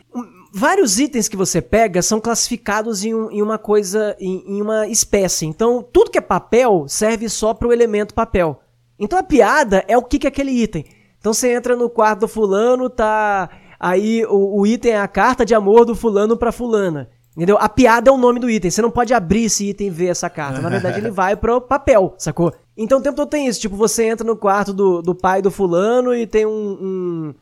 [0.53, 4.87] vários itens que você pega são classificados em, um, em uma coisa, em, em, uma
[4.87, 5.45] espécie.
[5.45, 8.61] Então, tudo que é papel serve só para o elemento papel.
[8.97, 10.85] Então, a piada é o que, que é aquele item.
[11.19, 13.49] Então, você entra no quarto do fulano, tá.
[13.77, 17.09] Aí o, o item é a carta de amor do fulano pra fulana.
[17.35, 17.57] Entendeu?
[17.59, 18.71] A piada é o nome do item.
[18.71, 20.61] Você não pode abrir esse item e ver essa carta.
[20.61, 22.53] Na verdade, ele vai pro papel, sacou?
[22.77, 23.59] Então o tempo todo tem isso.
[23.59, 27.33] Tipo, você entra no quarto do, do pai do fulano e tem um, um,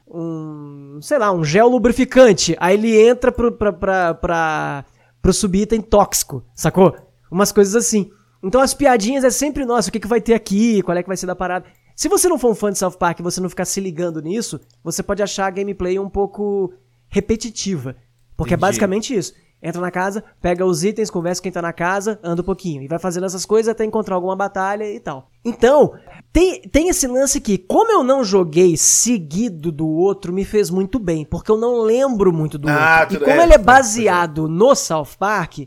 [0.98, 2.56] um sei lá, um gel lubrificante.
[2.60, 4.86] Aí ele entra pro, pra, pra, pra,
[5.22, 6.96] pro subitem tóxico, sacou?
[7.32, 8.12] Umas coisas assim.
[8.44, 10.82] Então as piadinhas é sempre, nossa, o que, que vai ter aqui?
[10.84, 11.66] Qual é que vai ser da parada?
[11.96, 14.22] Se você não for um fã de South Park e você não ficar se ligando
[14.22, 16.74] nisso, você pode achar a gameplay um pouco
[17.08, 17.96] repetitiva.
[18.36, 18.66] Porque é Entendi.
[18.66, 22.20] é basicamente isso entra na casa, pega os itens, conversa com quem tá na casa,
[22.22, 22.82] anda um pouquinho.
[22.82, 25.30] E vai fazendo essas coisas até encontrar alguma batalha e tal.
[25.44, 25.94] Então,
[26.34, 31.00] tem, tem esse lance que, como eu não joguei seguido do outro, me fez muito
[31.00, 33.18] bem, porque eu não lembro muito do Ah, outro.
[33.18, 35.60] E como é, ele é é, baseado no South Park,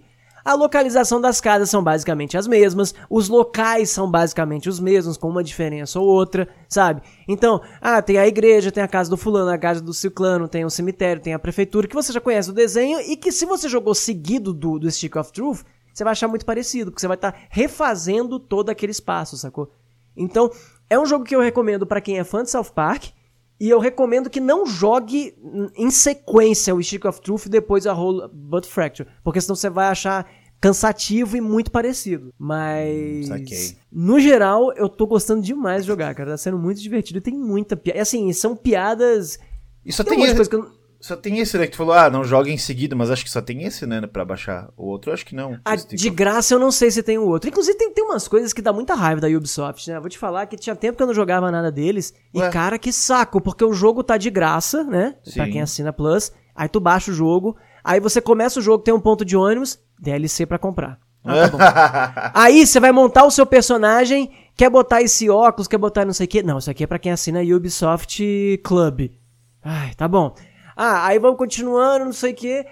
[0.47, 5.29] a localização das casas são basicamente as mesmas, os locais são basicamente os mesmos, com
[5.29, 7.03] uma diferença ou outra, sabe?
[7.27, 10.65] Então, ah, tem a igreja, tem a casa do fulano, a casa do ciclano, tem
[10.65, 13.69] o cemitério, tem a prefeitura, que você já conhece o desenho e que se você
[13.69, 17.17] jogou seguido do, do Stick of Truth, você vai achar muito parecido, porque você vai
[17.17, 19.73] estar refazendo todo aquele espaço, sacou?
[20.17, 20.49] Então,
[20.89, 23.07] é um jogo que eu recomendo pra quem é fã de South Park.
[23.59, 25.35] E eu recomendo que não jogue
[25.75, 29.09] em sequência o Stick of Truth e depois a Whole But Fracture.
[29.25, 30.29] Porque senão você vai achar
[30.61, 32.33] cansativo e muito parecido.
[32.39, 33.29] Mas.
[33.29, 33.77] saquei.
[33.91, 36.33] No geral, eu tô gostando demais de jogar, cara.
[36.33, 38.01] Tá sendo muito divertido e tem muita piada.
[38.01, 39.39] Assim, são piadas.
[39.91, 40.71] Só Tem tem, esse, coisa que eu.
[41.07, 41.67] Só tem esse, né?
[41.67, 44.07] Que tu falou, ah, não joga em seguida, mas acho que só tem esse, né?
[44.07, 44.69] Pra baixar.
[44.77, 45.59] O outro acho que não.
[45.65, 47.49] Ah, de graça eu não sei se tem o outro.
[47.49, 50.01] Inclusive, tem, tem umas coisas que dá muita raiva da Ubisoft, né?
[50.01, 52.13] Vou te falar que tinha tempo que eu não jogava nada deles.
[52.35, 52.49] Ué.
[52.49, 55.15] E, cara, que saco, porque o jogo tá de graça, né?
[55.35, 55.53] Pra Sim.
[55.53, 56.33] quem assina Plus.
[56.55, 57.57] Aí tu baixa o jogo.
[57.85, 60.99] Aí você começa o jogo, tem um ponto de ônibus, DLC pra comprar.
[61.23, 62.33] Tá.
[62.35, 66.27] Aí você vai montar o seu personagem, quer botar esse óculos, quer botar não sei
[66.27, 66.43] o quê.
[66.43, 69.11] Não, isso aqui é pra quem assina Ubisoft Club.
[69.63, 70.35] Ai, tá bom.
[70.77, 72.67] Ah, aí vamos continuando, não sei o quê.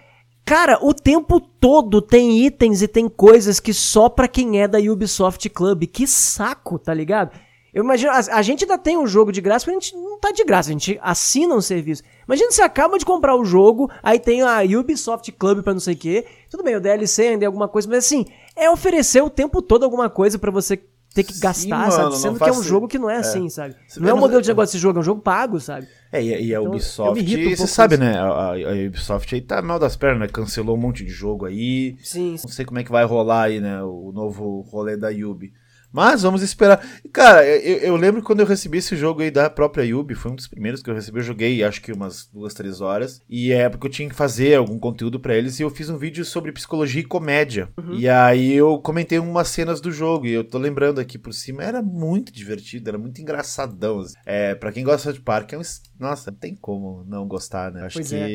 [0.45, 4.79] Cara, o tempo todo tem itens e tem coisas que só pra quem é da
[4.79, 5.85] Ubisoft Club.
[5.87, 7.31] Que saco, tá ligado?
[7.73, 10.21] Eu imagino, a, a gente ainda tem um jogo de graça, mas a gente não
[10.21, 12.05] tá de graça, a gente assina um serviço.
[12.25, 15.95] Imagina você acaba de comprar o jogo, aí tem a Ubisoft Club pra não sei
[15.95, 16.25] o quê.
[16.49, 19.83] Tudo bem, o DLC ainda é alguma coisa, mas assim, é oferecer o tempo todo
[19.83, 20.77] alguma coisa pra você
[21.15, 22.17] ter que Sim, gastar, mano, sabe?
[22.17, 23.77] Sendo que é um jogo que não é, assim, sabe?
[23.87, 25.87] Você Não é um modelo de negócio desse jogo, é um jogo pago, sabe?
[26.11, 28.19] É, e, e a Então, Ubisoft, me irrito um você sabe, né?
[28.19, 30.29] A, a- Ubisoft aí tá mal das pernas, né?
[30.29, 31.97] Cancelou um monte de jogo aí.
[32.03, 33.83] Sim, Não sei como é que vai rolar aí, né?
[33.83, 35.53] O novo rolê da Yubi.
[35.95, 36.85] Mas vamos esperar.
[37.13, 40.35] Cara, eu, eu lembro quando eu recebi esse jogo aí da própria Yubi, foi um
[40.35, 41.21] dos primeiros que eu recebi.
[41.21, 43.23] Eu joguei acho que umas duas, três horas.
[43.31, 45.61] E é porque eu tinha que fazer algum conteúdo pra eles.
[45.61, 47.69] E eu fiz um vídeo sobre psicologia e comédia.
[47.93, 50.27] E aí eu comentei umas cenas do jogo.
[50.27, 51.63] E eu tô lembrando aqui por cima.
[51.63, 54.01] Era muito divertido, era muito engraçadão.
[54.01, 54.15] assim.
[54.27, 55.63] É, pra quem gosta de parque, é um.
[55.97, 57.85] Nossa, não tem como não gostar, né?
[57.85, 58.17] Acho Pois que.
[58.17, 58.29] é.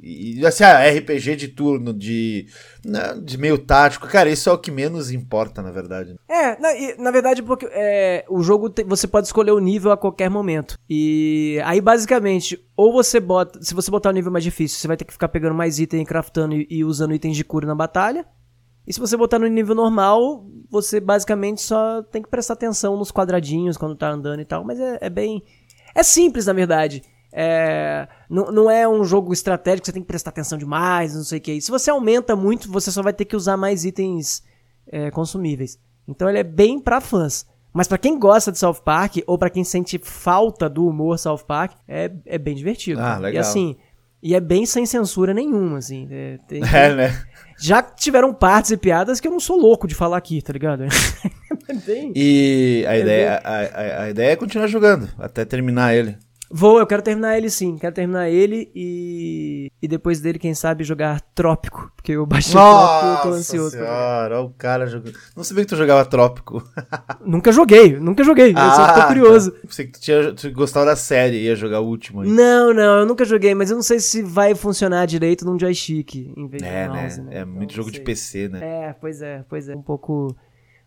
[0.00, 2.46] E, assim, ah, RPG de turno, de.
[2.84, 4.06] né, De meio tático.
[4.06, 6.14] Cara, isso é o que menos importa, na verdade.
[6.28, 9.90] É, na, e, na verdade, porque é, o jogo tem- você pode escolher o nível
[9.90, 10.76] a qualquer momento.
[10.88, 13.62] E aí, basicamente, ou você bota.
[13.62, 16.04] Se você botar o nível mais difícil, você vai ter que ficar pegando mais item,
[16.04, 18.26] craftando e, e usando itens de cura na batalha.
[18.86, 23.12] E se você botar no nível normal, você basicamente só tem que prestar atenção nos
[23.12, 24.64] quadradinhos quando tá andando e tal.
[24.64, 25.42] Mas é, é bem.
[25.94, 27.02] É simples, na verdade.
[27.32, 31.38] É, não, não é um jogo estratégico, você tem que prestar atenção demais, não sei
[31.38, 31.60] o que.
[31.60, 34.42] Se você aumenta muito, você só vai ter que usar mais itens
[34.88, 35.78] é, consumíveis.
[36.08, 37.46] Então ele é bem pra fãs.
[37.72, 41.44] Mas pra quem gosta de South Park, ou pra quem sente falta do humor South
[41.46, 43.00] Park, é, é bem divertido.
[43.00, 43.32] Ah, legal.
[43.34, 43.76] E assim,
[44.22, 46.08] e é bem sem censura nenhuma, assim.
[46.10, 47.22] É, tem- É, né?
[47.58, 50.84] Já tiveram partes e piadas que eu não sou louco de falar aqui, tá ligado?
[51.68, 56.16] É bem- E a ideia, a, a- a ideia é continuar jogando até terminar ele.
[56.52, 57.78] Vou, eu quero terminar ele sim.
[57.78, 59.70] Quero terminar ele e.
[59.80, 61.92] E depois dele, quem sabe, jogar Trópico.
[61.94, 63.70] Porque eu baixei Trópico e eu tô ansioso.
[63.70, 65.14] senhora, olha o cara jogando.
[65.36, 66.62] Não sabia que tu jogava Trópico.
[67.24, 68.50] Nunca joguei, nunca joguei.
[68.50, 69.52] eu só Ah, tô curioso.
[69.52, 69.58] Tá.
[69.62, 72.28] Pensei que tu, tinha, tu gostava da série e ia jogar o último aí.
[72.28, 76.14] Não, não, eu nunca joguei, mas eu não sei se vai funcionar direito num joystick
[76.36, 77.00] em vez É, de né?
[77.02, 78.00] mouse, É Então, muito jogo de.
[78.00, 78.60] PC, né?
[78.88, 79.76] É, pois é, pois é.
[79.76, 80.34] Um pouco.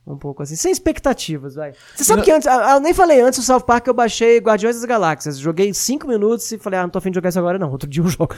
[0.06, 0.56] Um pouco assim.
[0.58, 1.74] Sem expectativas, vai.
[1.96, 2.46] Você sabe que antes.
[2.48, 5.38] ah, Eu nem falei antes do South Park eu baixei Guardiões das Galáxias.
[5.40, 7.72] Joguei 5 minutos e falei, ah, não tô afim de jogar isso agora, não.
[7.72, 8.36] Outro dia eu jogo.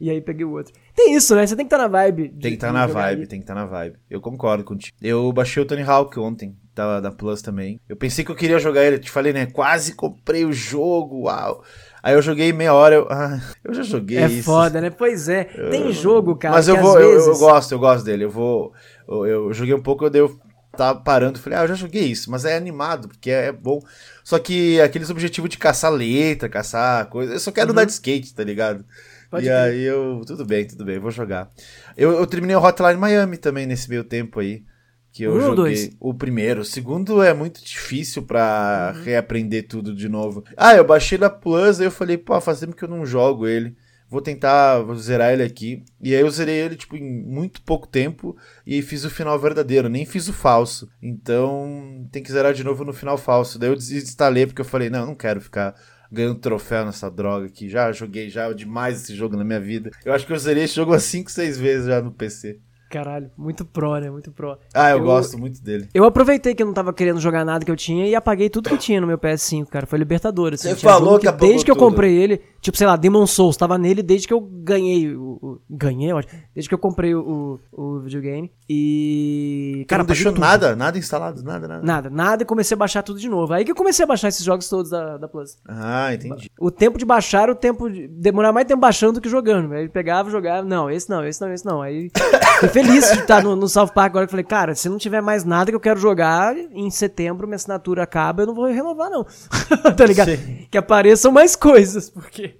[0.00, 0.72] e aí peguei o outro.
[0.96, 1.46] Tem isso, né?
[1.46, 2.30] Você tem que estar na vibe.
[2.30, 3.26] Tem que estar de na vibe, ali.
[3.26, 3.96] tem que estar na vibe.
[4.08, 4.96] Eu concordo contigo.
[5.02, 7.78] Eu baixei o Tony Hawk ontem, tava da Plus também.
[7.86, 9.44] Eu pensei que eu queria jogar ele, te falei, né?
[9.46, 11.62] Quase comprei o jogo, uau.
[12.02, 14.44] Aí eu joguei meia hora, eu, ah, eu já joguei É isso.
[14.44, 14.88] foda, né?
[14.90, 15.44] Pois é.
[15.44, 16.54] Tem jogo, cara.
[16.54, 17.26] Mas eu vou, às eu- vezes...
[17.28, 18.24] eu, gosto, eu gosto dele.
[18.24, 18.72] Eu vou.
[19.06, 20.20] Eu, eu joguei um pouco, eu dei.
[20.22, 20.36] Eu
[20.76, 23.80] tava parando, falei, ah, eu já joguei isso, mas é animado, porque é, é bom.
[24.24, 27.34] Só que aqueles objetivos de caçar letra, caçar coisa.
[27.34, 28.78] Eu só quero andar de skate, tá ligado?
[28.80, 28.84] Uhum.
[29.30, 29.58] Pode e crer.
[29.58, 30.22] aí eu.
[30.26, 31.50] Tudo bem, tudo bem, vou jogar.
[31.96, 34.62] Eu, eu terminei o Hotline Miami também nesse meio tempo aí.
[35.10, 35.96] Que eu Um joguei dois?
[36.00, 36.62] o primeiro.
[36.62, 39.02] O segundo é muito difícil pra Uhum.
[39.02, 40.42] reaprender tudo de novo.
[40.56, 43.46] Ah, eu baixei na Plus, aí eu falei, pô, faz tempo que eu não jogo
[43.46, 43.76] ele.
[44.12, 45.82] Vou tentar vou zerar ele aqui.
[45.98, 48.36] E aí eu zerei ele, tipo, em muito pouco tempo.
[48.66, 50.86] E fiz o final verdadeiro, nem fiz o falso.
[51.02, 53.58] Então, tem que zerar de novo no final falso.
[53.58, 55.74] Daí eu desinstalei, porque eu falei, não, eu não quero ficar
[56.10, 57.70] ganhando troféu nessa droga aqui.
[57.70, 59.90] Já joguei já demais esse jogo na minha vida.
[60.04, 62.58] Eu acho que eu zerei esse jogo umas 5, 6 vezes já no PC.
[62.90, 64.10] Caralho, muito pro, né?
[64.10, 64.58] Muito pro.
[64.74, 65.88] Ah, eu, Eu- gosto muito dele.
[65.94, 68.68] Eu aproveitei que eu não tava querendo jogar nada que eu tinha e apaguei tudo
[68.68, 69.86] que tinha no meu PS5, cara.
[69.86, 70.60] Foi Libertadores.
[70.60, 70.74] assim.
[70.74, 71.88] Você falou que apagou Desde que eu tudo.
[71.88, 75.38] comprei ele, tipo, sei lá, Demon Souls, tava nele desde que eu ganhei o...
[75.42, 76.40] o- ganhei, ótimo.
[76.54, 78.50] Desde que eu comprei o, o videogame.
[78.68, 79.84] E...
[79.88, 80.66] Cara, não deixou apaguei tudo.
[80.68, 81.82] nada, nada instalado, nada, nada.
[81.84, 83.52] Nada, nada e comecei a baixar tudo de novo.
[83.52, 85.58] Aí que eu comecei a baixar esses jogos todos da, da Plus.
[85.68, 86.50] Ah, entendi.
[86.58, 89.72] O tempo de baixar o tempo de demorar mais tempo baixando do que jogando.
[89.72, 91.82] Aí pegava, jogava, não, esse não, esse não, esse não.
[91.82, 92.10] Aí
[92.54, 94.98] fiquei feliz de estar no, no South Park agora que eu falei, cara, se não
[94.98, 98.66] tiver mais nada que eu quero jogar, em setembro minha assinatura acaba, eu não vou
[98.66, 99.26] renovar não.
[99.96, 100.30] tá ligado?
[100.36, 100.66] Sim.
[100.70, 102.51] Que apareçam mais coisas, porque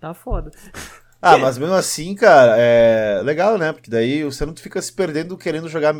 [0.00, 0.50] tá foda.
[1.20, 3.72] Ah, mas mesmo assim, cara, é legal, né?
[3.72, 5.94] Porque daí você não fica se perdendo querendo jogar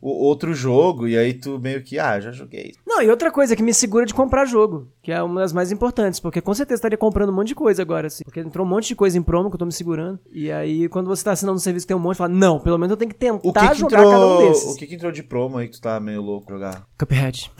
[0.00, 2.72] o outro jogo e aí tu meio que, ah, já joguei.
[2.86, 5.72] Não, e outra coisa que me segura de comprar jogo, que é uma das mais
[5.72, 8.22] importantes, porque com certeza estaria comprando um monte de coisa agora, assim.
[8.22, 10.20] Porque entrou um monte de coisa em promo que eu tô me segurando.
[10.32, 12.78] E aí, quando você tá assinando um serviço que tem um monte, fala, não, pelo
[12.78, 14.72] menos eu tenho que tentar O que, que jogar cada um entrou, desses.
[14.72, 16.86] o que, que entrou de promo aí que tu tá meio louco jogar?
[16.96, 17.50] Cuphead.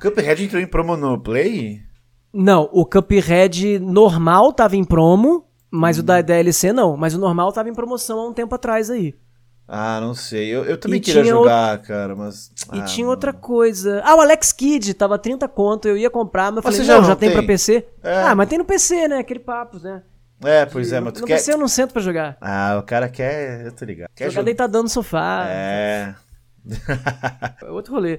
[0.00, 1.82] Cuphead entrou em promo no Play?
[2.32, 6.04] Não, o Cuphead normal tava em promo, mas o Hum.
[6.04, 6.96] da DLC não.
[6.96, 9.14] Mas o normal tava em promoção há um tempo atrás aí.
[9.66, 10.48] Ah, não sei.
[10.48, 12.50] Eu, eu também E queria jogar, cara, mas.
[12.72, 14.00] E ah, tinha outra coisa.
[14.04, 16.84] Ah, o Alex Kidd tava 30 conto, eu ia comprar, mas eu Mas falei, você
[16.84, 17.38] já não, não já tem, tem?
[17.38, 17.86] pra PC.
[18.02, 18.22] É.
[18.22, 19.18] Ah, mas tem no PC, né?
[19.18, 20.02] Aquele papo, né?
[20.42, 21.34] É, pois é, mas tu no quer.
[21.34, 22.38] PC eu não sento pra jogar.
[22.40, 23.66] Ah, o cara quer.
[23.66, 24.08] Eu tô ligado.
[24.14, 24.44] Quer Jogar jogar.
[24.44, 25.44] deitadão no sofá.
[25.48, 26.14] É.
[27.62, 28.18] É outro rolê.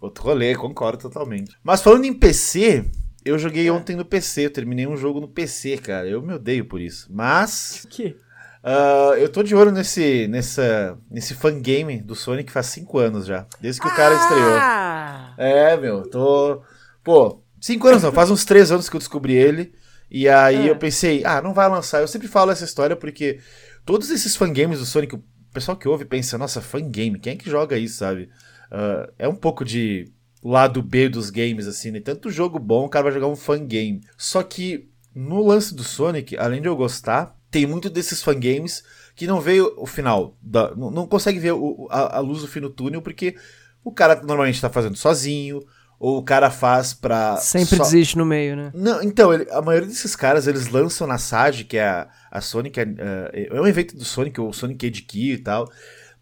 [0.00, 1.56] Outro rolê, concordo totalmente.
[1.62, 2.84] Mas falando em PC,
[3.24, 6.06] eu joguei ontem no PC, eu terminei um jogo no PC, cara.
[6.08, 7.08] Eu me odeio por isso.
[7.10, 8.16] Mas Que?
[8.62, 13.46] ah, eu tô de olho nesse, nessa, nesse fangame do Sonic faz 5 anos já.
[13.60, 14.54] Desde que o cara estreou.
[14.56, 15.34] Ah!
[15.38, 16.62] É, meu, tô.
[17.04, 19.72] Pô, 5 anos não, faz uns 3 anos que eu descobri ele.
[20.10, 20.70] E aí É.
[20.70, 22.00] eu pensei, ah, não vai lançar.
[22.00, 23.38] Eu sempre falo essa história porque
[23.84, 25.22] todos esses fangames do Sonic, o
[25.54, 28.28] pessoal que ouve pensa, nossa, fangame, quem é que joga isso, sabe?
[28.70, 32.00] Ah, é um pouco de lado B dos games, assim, né?
[32.00, 34.00] Tanto jogo bom, o cara vai jogar um fangame.
[34.16, 38.82] Só que no lance do Sonic, além de eu gostar, tem muito desses fangames
[39.14, 42.48] que não veio o final, da- não, não consegue ver o- a, a luz do
[42.48, 43.36] fim do túnel, porque
[43.84, 45.60] o cara normalmente tá fazendo sozinho,
[46.00, 47.36] ou o cara faz pra.
[47.36, 48.72] Sempre só- desiste no meio, né?
[48.74, 52.40] não, então, ele- a maioria desses caras, eles lançam na SAG, que é a, a
[52.40, 55.70] Sonic, é, é um evento do Sonic, o Sonic Age Key e tal,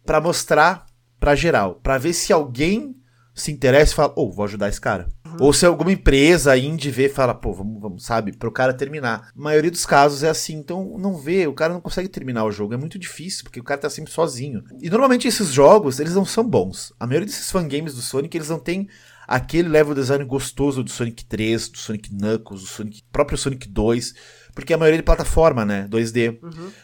[0.05, 0.85] pra mostrar
[1.19, 2.95] pra geral, pra ver se alguém
[3.33, 5.07] se interessa e fala, ô, vou ajudar esse cara.
[5.39, 9.31] Ou se alguma empresa indie vê e fala, pô, vamos, vamos, sabe, pro cara terminar.
[9.35, 12.51] A maioria dos casos é assim, então não vê, o cara não consegue terminar o
[12.51, 14.63] jogo, é muito difícil, porque o cara tá sempre sozinho.
[14.81, 16.93] E normalmente esses jogos, eles não são bons.
[16.99, 18.89] A maioria desses fangames do Sonic, eles não têm
[19.27, 24.13] aquele level design gostoso do Sonic 3, do Sonic Knuckles, do Sonic, próprio Sonic 2,
[24.53, 26.39] porque a maioria é de plataforma, né, 2D.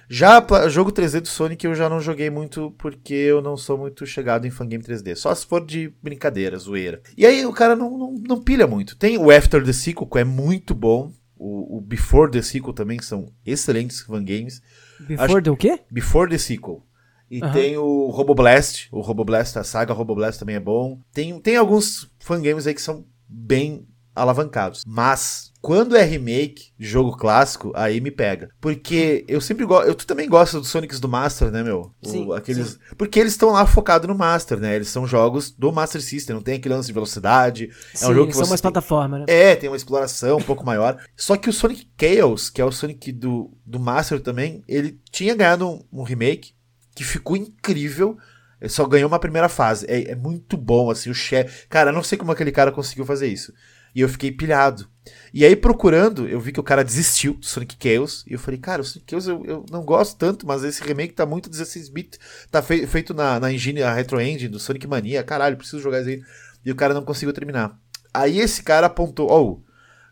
[0.10, 3.78] Já pla- jogo 3D do Sonic eu já não joguei muito porque eu não sou
[3.78, 7.02] muito chegado em fangame 3D, só se for de brincadeira, zoeira.
[7.18, 8.96] E aí o cara não, não, não pilha muito.
[8.98, 13.02] Tem o After the Sequel, que é muito bom, o, o Before the Sequel também
[13.02, 14.62] são excelentes fangames.
[15.00, 15.80] Before Acho- the o quê?
[15.92, 16.84] Before the Sequel.
[17.30, 17.52] E Aham.
[17.52, 21.00] tem o Roboblast, o Roboblast, a saga Roboblast também é bom.
[21.12, 24.84] Tem, tem alguns fangames aí que são bem alavancados.
[24.88, 28.50] Mas, quando é remake jogo clássico, aí me pega.
[28.62, 29.86] Porque eu sempre gosto.
[29.86, 31.92] Eu tu também gosta dos Sonics do Master, né, meu?
[32.02, 34.78] O- Sim, aqueles, Porque eles estão lá focados no Master, né?
[34.78, 37.70] Eles são jogos do Master System, não tem aquele lance de velocidade.
[37.94, 39.26] Sim, é um jogo que são você mais tem- plataforma, né?
[39.28, 40.98] é, tem uma exploração um pouco maior.
[41.18, 45.36] Só que o Sonic Chaos, que é o Sonic do, do Master também, ele tinha
[45.36, 46.54] ganhado um, um remake
[46.96, 48.18] que ficou incrível.
[48.62, 49.86] Ele só ganhou uma primeira fase.
[49.90, 51.68] É, é muito bom, assim, o chefe.
[51.68, 53.52] Cara, eu não sei como aquele cara conseguiu fazer isso.
[53.96, 54.88] E eu fiquei pilhado.
[55.34, 58.26] E aí, procurando, eu vi que o cara desistiu do Sonic Chaos.
[58.28, 61.14] E eu falei, cara, o Sonic Chaos eu, eu não gosto tanto, mas esse remake
[61.14, 62.20] tá muito 16-bit.
[62.52, 65.24] Tá fei- feito na, na engine, a Retro Engine do Sonic Mania.
[65.24, 66.22] Caralho, preciso jogar isso aí.
[66.66, 67.80] E o cara não conseguiu terminar.
[68.14, 69.58] Aí esse cara apontou, ó,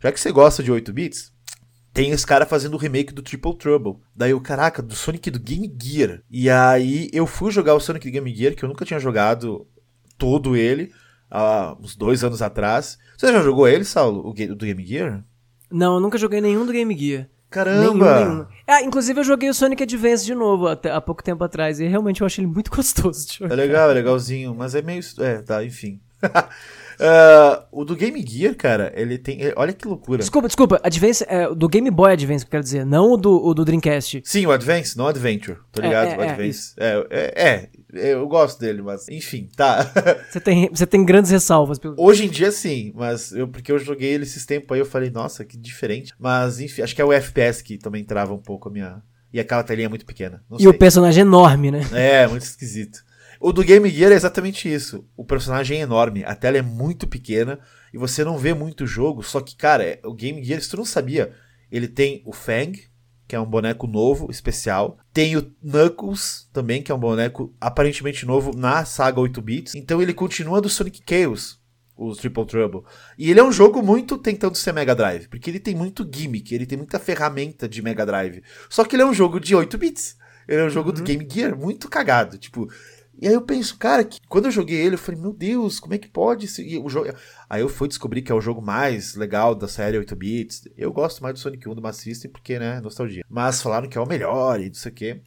[0.02, 1.34] já que você gosta de 8 bits,
[1.94, 3.96] tem esse cara fazendo o remake do Triple Trouble.
[4.16, 6.22] Daí eu, caraca, do Sonic do Game Gear.
[6.30, 9.66] E aí eu fui jogar o Sonic do Game Gear, que eu nunca tinha jogado
[10.18, 10.94] todo ele,
[11.30, 12.98] há uns dois anos atrás.
[13.18, 15.24] Você já jogou ele, Saulo, o do Game Gear?
[15.72, 17.28] Não, eu nunca joguei nenhum do Game Gear.
[17.50, 18.16] Caramba!
[18.20, 18.46] Nenhum, nenhum.
[18.68, 21.80] Ah, inclusive eu joguei o Sonic Advance de novo até, há pouco tempo atrás.
[21.80, 23.56] E realmente eu achei ele muito gostoso de É jogar.
[23.56, 25.02] legal, é legalzinho, mas é meio.
[25.20, 26.00] É, tá, enfim.
[27.00, 29.40] Ah, o do Game Gear, cara, ele tem.
[29.56, 30.20] Olha que loucura.
[30.20, 30.80] Desculpa, desculpa.
[30.84, 32.86] Advance, é, do Game Boy Advance, que eu quero dizer.
[32.86, 34.22] Não o do, o do Dreamcast.
[34.26, 36.08] Sim, o Advance, não o Adventure, tô É, ligado?
[36.10, 36.74] é, o é, Advance.
[36.78, 39.92] É, é, é, eu gosto dele, mas enfim, tá.
[40.30, 41.80] Você tem, você tem grandes ressalvas.
[41.80, 41.96] Pelo...
[41.98, 45.10] Hoje em dia sim, mas eu porque eu joguei ele esses tempos aí, eu falei,
[45.10, 46.14] nossa, que diferente.
[46.20, 49.02] Mas enfim, acho que é o FPS que também trava um pouco a minha.
[49.32, 50.44] e aquela telinha é muito pequena.
[50.54, 50.68] E sei.
[50.68, 51.82] o personagem é enorme, né?
[51.94, 53.00] É, muito esquisito.
[53.46, 55.08] O do Game Gear é exatamente isso.
[55.16, 57.60] O personagem é enorme, a tela é muito pequena
[57.94, 59.22] e você não vê muito jogo.
[59.22, 61.32] Só que, cara, o Game Gear, se tu não sabia,
[61.72, 62.76] ele tem o Fang,
[63.28, 64.98] que é um boneco novo, especial.
[65.14, 69.76] Tem o Knuckles também, que é um boneco aparentemente novo na saga 8 bits.
[69.76, 71.62] Então ele continua do Sonic Chaos,
[71.96, 72.82] o Triple Trouble.
[73.16, 76.52] E ele é um jogo muito tentando ser Mega Drive, porque ele tem muito gimmick,
[76.52, 78.42] ele tem muita ferramenta de Mega Drive.
[78.68, 80.18] Só que ele é um jogo de 8 bits.
[80.48, 80.96] Ele é um jogo uhum.
[80.96, 82.38] do Game Gear muito cagado.
[82.38, 82.68] Tipo,
[83.22, 85.94] e aí eu penso, cara, que quando eu joguei ele, eu falei, meu Deus, como
[85.94, 86.48] é que pode?
[86.62, 87.14] E o jogo...
[87.50, 90.68] Aí eu fui descobrir que é o jogo mais legal da série 8 bits.
[90.78, 93.24] Eu gosto mais do Sonic 1 do Master System porque, né, nostalgia.
[93.30, 95.22] Mas falaram que é o melhor e não sei o quê.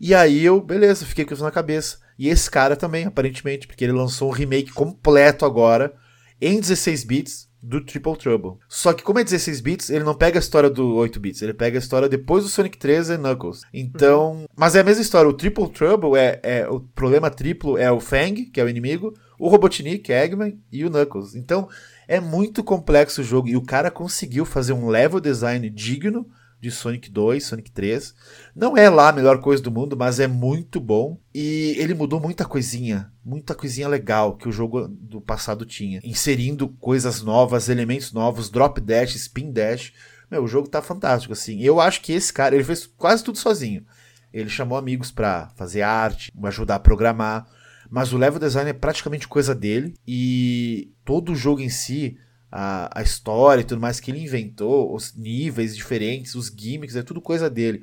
[0.00, 1.98] E aí eu, beleza, fiquei com isso na cabeça.
[2.18, 5.94] E esse cara também, aparentemente, porque ele lançou um remake completo agora,
[6.40, 8.58] em 16 bits, do Triple Trouble.
[8.68, 11.54] Só que como é 16 bits, ele não pega a história do 8 bits, ele
[11.54, 13.62] pega a história depois do Sonic 3 e Knuckles.
[13.72, 14.46] Então, uhum.
[14.56, 18.00] mas é a mesma história, o Triple Trouble é, é o problema triplo é o
[18.00, 21.34] Fang, que é o inimigo, o Robotnik, Eggman e o Knuckles.
[21.34, 21.68] Então,
[22.06, 26.26] é muito complexo o jogo e o cara conseguiu fazer um level design digno
[26.60, 28.14] de Sonic 2, Sonic 3.
[28.54, 31.18] Não é lá a melhor coisa do mundo, mas é muito bom.
[31.32, 36.00] E ele mudou muita coisinha, muita coisinha legal que o jogo do passado tinha.
[36.02, 39.92] Inserindo coisas novas, elementos novos, drop dash, spin dash.
[40.30, 41.60] Meu, o jogo tá fantástico, assim.
[41.60, 43.84] Eu acho que esse cara, ele fez quase tudo sozinho.
[44.32, 47.46] Ele chamou amigos para fazer arte, ajudar a programar.
[47.90, 49.94] Mas o level design é praticamente coisa dele.
[50.06, 52.18] E todo o jogo em si
[52.50, 57.02] a, a história e tudo mais que ele inventou, os níveis diferentes, os gimmicks, é
[57.02, 57.82] tudo coisa dele.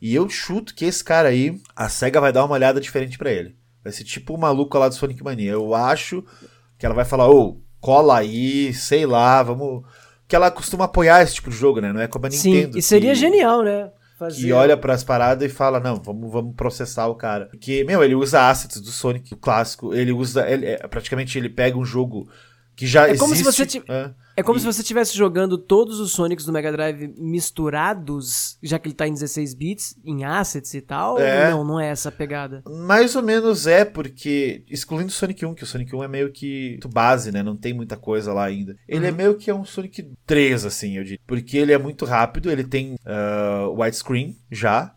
[0.00, 3.30] E eu chuto que esse cara aí, a SEGA vai dar uma olhada diferente para
[3.30, 3.54] ele.
[3.82, 5.52] Vai ser tipo o maluco lá do Sonic Mania.
[5.52, 6.24] Eu acho
[6.78, 9.84] que ela vai falar, ô, oh, cola aí, sei lá, vamos.
[10.26, 11.92] Que ela costuma apoiar esse tipo de jogo, né?
[11.92, 12.74] Não é como a Nintendo.
[12.74, 13.18] Sim, e seria que...
[13.18, 13.90] genial, né?
[14.18, 14.42] Fazer...
[14.42, 17.46] Que olha para as paradas e fala, não, vamos, vamos processar o cara.
[17.46, 19.94] Porque, meu, ele usa assets do Sonic, o clássico.
[19.94, 20.48] Ele usa.
[20.48, 22.28] Ele, é, praticamente ele pega um jogo
[22.80, 23.52] que já é como existe.
[23.52, 24.60] Se você é, é como e...
[24.60, 29.06] se você estivesse jogando todos os Sonics do Mega Drive misturados, já que ele tá
[29.06, 31.18] em 16 bits, em assets e tal.
[31.18, 31.50] É.
[31.50, 32.62] Não, não é essa pegada.
[32.86, 36.32] Mais ou menos é, porque, excluindo o Sonic 1, que o Sonic 1 é meio
[36.32, 37.42] que base, né?
[37.42, 38.74] Não tem muita coisa lá ainda.
[38.88, 39.14] Ele é uhum.
[39.14, 41.20] é meio que é um Sonic 3, assim, eu diria.
[41.26, 44.94] Porque ele é muito rápido, ele tem uh, widescreen já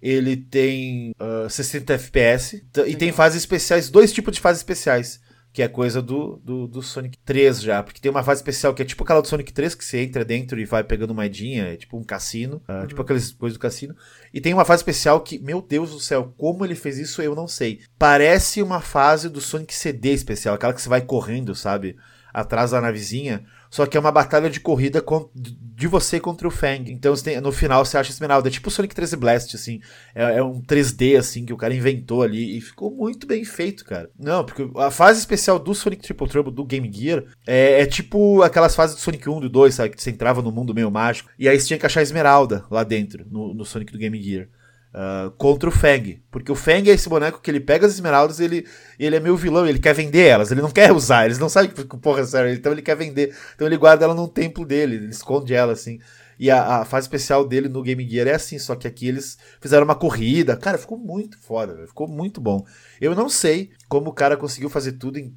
[0.00, 5.20] ele tem uh, 60 FPS e tem fases especiais, dois tipos de fases especiais
[5.56, 7.82] que é coisa do, do, do, Sonic 3 já.
[7.82, 10.22] Porque tem uma fase especial que é tipo aquela do Sonic 3, que você entra
[10.22, 12.86] dentro e vai pegando moedinha, é tipo um cassino, uh, uhum.
[12.86, 13.96] tipo aquelas coisas do cassino.
[14.34, 17.34] E tem uma fase especial que, meu Deus do céu, como ele fez isso eu
[17.34, 17.80] não sei.
[17.98, 21.96] Parece uma fase do Sonic CD especial, aquela que você vai correndo, sabe?
[22.34, 23.42] Atrás da navezinha.
[23.76, 25.04] Só que é uma batalha de corrida
[25.34, 26.90] de você contra o Fang.
[26.90, 28.48] Então tem, no final você acha esmeralda.
[28.48, 29.82] É tipo Sonic 13 Blast, assim.
[30.14, 32.56] É, é, um 3D, assim, que o cara inventou ali.
[32.56, 34.08] E ficou muito bem feito, cara.
[34.18, 38.40] Não, porque a fase especial do Sonic Triple Trouble do Game Gear é, é tipo
[38.40, 39.90] aquelas fases do Sonic 1 e do 2, sabe?
[39.90, 41.28] Que você entrava no mundo meio mágico.
[41.38, 44.48] E aí você tinha que achar esmeralda lá dentro, no, no Sonic do Game Gear.
[44.94, 46.22] Uh, contra o Fang.
[46.30, 48.66] Porque o Fang é esse boneco que ele pega as esmeraldas e ele,
[48.98, 51.70] ele é meio vilão, ele quer vender elas, ele não quer usar, eles não sabem
[51.70, 53.36] que porra é sério, então ele quer vender.
[53.54, 55.98] Então ele guarda ela num templo dele, ele esconde ela assim.
[56.38, 59.38] E a, a, fase especial dele no Game Gear é assim, só que aqui eles
[59.60, 60.56] fizeram uma corrida.
[60.56, 62.64] Cara, ficou muito foda, ficou muito bom.
[63.00, 65.34] Eu não sei como o cara conseguiu fazer tudo em.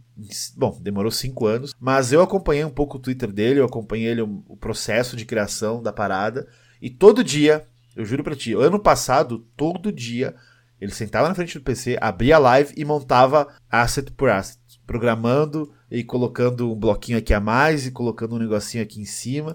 [0.58, 4.22] Bom, demorou cinco anos, mas eu acompanhei um pouco o Twitter dele, eu acompanhei ele,
[4.22, 6.48] o processo de criação da parada.
[6.82, 7.66] E todo dia
[8.00, 10.34] eu juro pra ti, ano passado, todo dia,
[10.80, 14.58] ele sentava na frente do PC, abria a live e montava asset por asset.
[14.88, 19.54] Programando e colocando um bloquinho aqui a mais e colocando um negocinho aqui em cima.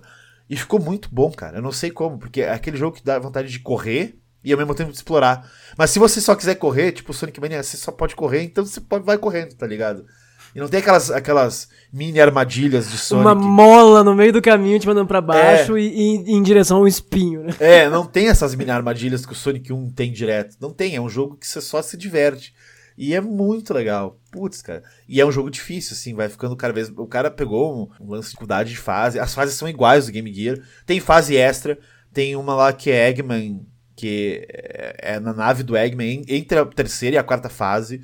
[0.49, 1.57] E ficou muito bom, cara.
[1.57, 4.59] Eu não sei como, porque é aquele jogo que dá vontade de correr e ao
[4.59, 5.51] mesmo tempo de explorar.
[5.79, 8.79] Mas se você só quiser correr, tipo Sonic Mania, você só pode correr, então você
[8.79, 10.05] pode, vai correndo, tá ligado?
[10.55, 13.27] E não tem aquelas, aquelas mini armadilhas de Sonic.
[13.27, 15.81] Uma mola no meio do caminho te mandando pra baixo é.
[15.81, 17.55] e, e, em direção ao espinho, né?
[17.59, 20.57] É, não tem essas mini armadilhas que o Sonic 1 tem direto.
[20.61, 22.55] Não tem, é um jogo que você só se diverte.
[22.97, 24.21] E é muito legal.
[24.31, 24.83] Putz, cara.
[25.09, 26.89] E é um jogo difícil, assim, vai ficando cada vez.
[26.97, 29.19] O cara pegou um, um lance de dificuldade de fase.
[29.19, 30.59] As fases são iguais do Game Gear.
[30.87, 31.77] Tem fase extra.
[32.13, 36.65] Tem uma lá que é Eggman, que é, é na nave do Eggman, entre a
[36.65, 38.01] terceira e a quarta fase.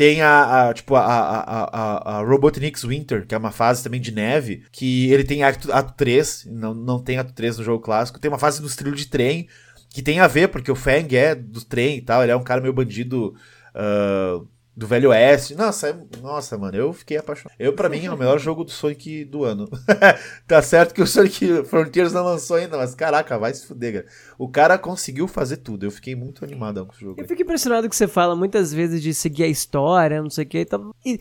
[0.00, 4.10] Tem a, a tipo, a, a, a, Robotnik's Winter, que é uma fase também de
[4.10, 8.18] neve, que ele tem ato, ato 3, não, não tem ato 3 no jogo clássico.
[8.18, 9.46] Tem uma fase nos trilhos de trem,
[9.90, 12.42] que tem a ver, porque o Fang é do trem e tal, ele é um
[12.42, 13.34] cara meio bandido
[13.74, 14.48] uh,
[14.80, 15.54] do Velho Oeste.
[15.54, 17.54] Nossa, é, nossa, mano, eu fiquei apaixonado.
[17.58, 19.68] Eu, pra mim, é o melhor jogo do Sonic do ano.
[20.48, 24.06] tá certo que o Sonic Frontiers não lançou ainda, mas caraca, vai se fuder, cara.
[24.38, 25.84] O cara conseguiu fazer tudo.
[25.84, 27.20] Eu fiquei muito animado com o jogo.
[27.20, 30.48] Eu fico impressionado que você fala muitas vezes de seguir a história, não sei o
[30.48, 30.60] que.
[30.60, 31.20] Então, e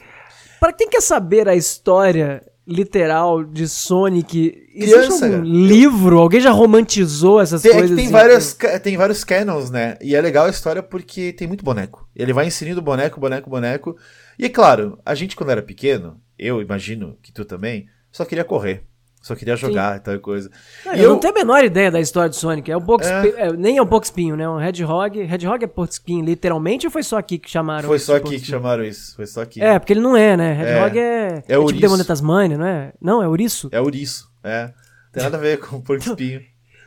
[0.58, 4.52] para quem quer saber a história literal de Sonic.
[4.72, 6.20] Criança, existe um livro?
[6.20, 7.92] Alguém já romantizou essas tem, coisas?
[7.92, 8.14] É tem, assim?
[8.14, 9.98] várias, tem vários canons, né?
[10.02, 12.08] E é legal a história porque tem muito boneco.
[12.16, 13.98] Ele vai inserindo boneco, boneco, boneco.
[14.38, 18.46] E é claro, a gente quando era pequeno, eu imagino que tu também, só queria
[18.46, 18.84] correr.
[19.22, 20.50] Só queria jogar e tal coisa.
[20.86, 22.72] Não, eu, eu, não tenho a menor ideia da história do Sonic.
[22.72, 23.48] É o Box é...
[23.48, 23.54] é...
[23.54, 24.46] nem é o Box Espinho, né?
[24.46, 25.20] É um Hedgehog.
[25.20, 28.46] Hedgehog é Porco Espinho, literalmente, ou foi só aqui que chamaram Foi só aqui que
[28.46, 29.16] chamaram isso.
[29.16, 29.62] Foi só aqui.
[29.62, 30.62] É, porque ele não é, né?
[30.62, 31.02] Hedgehog é.
[31.02, 32.94] É, é, é tipo Demônio Tasmania, não é?
[33.02, 33.70] Não, é ouriço.
[33.72, 34.72] É ouriço, é.
[35.12, 36.42] Tem nada a ver com o Porco Espinho.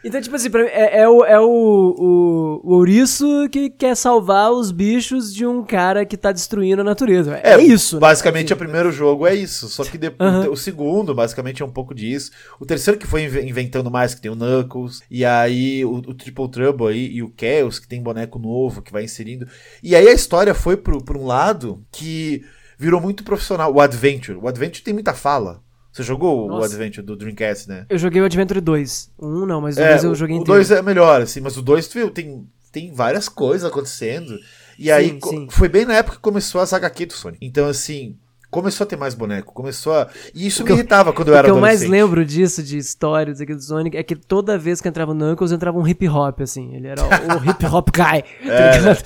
[0.04, 4.50] Então, tipo assim, mim, é, é, o, é o, o, o ouriço que quer salvar
[4.50, 7.38] os bichos de um cara que tá destruindo a natureza.
[7.42, 7.96] É, é isso.
[7.96, 8.00] Né?
[8.00, 8.54] Basicamente, né?
[8.54, 9.68] o primeiro jogo é isso.
[9.68, 12.32] Só que depois, o segundo, basicamente, é um pouco disso.
[12.58, 15.02] O terceiro que foi inventando mais, que tem o Knuckles.
[15.10, 18.92] E aí, o, o Triple Trouble aí, e o Chaos, que tem boneco novo, que
[18.92, 19.46] vai inserindo.
[19.82, 22.42] E aí, a história foi pro, pro um lado que
[22.76, 23.72] virou muito profissional.
[23.72, 24.38] O Adventure.
[24.38, 25.62] O Adventure tem muita fala.
[25.92, 26.62] Você jogou Nossa.
[26.62, 27.84] o Adventure do Dreamcast, né?
[27.88, 29.10] Eu joguei o Adventure 2.
[29.18, 30.52] O 1 não, mas o 2 é, eu joguei inteiro.
[30.52, 34.38] O 2 é melhor, assim, mas o 2 tem, tem várias coisas acontecendo.
[34.78, 35.46] E sim, aí sim.
[35.50, 37.46] foi bem na época que começou as HQ do Sonic.
[37.46, 38.16] Então, assim,
[38.50, 40.08] começou a ter mais boneco, começou a...
[40.34, 41.76] E isso me irritava quando eu era adolescente.
[41.76, 44.80] O que eu mais lembro disso, de histórias aqui do Sonic, é que toda vez
[44.80, 46.74] que entrava o Knuckles, entrava um hip hop, assim.
[46.74, 49.04] Ele era o hip hop guy, tá é, ligado?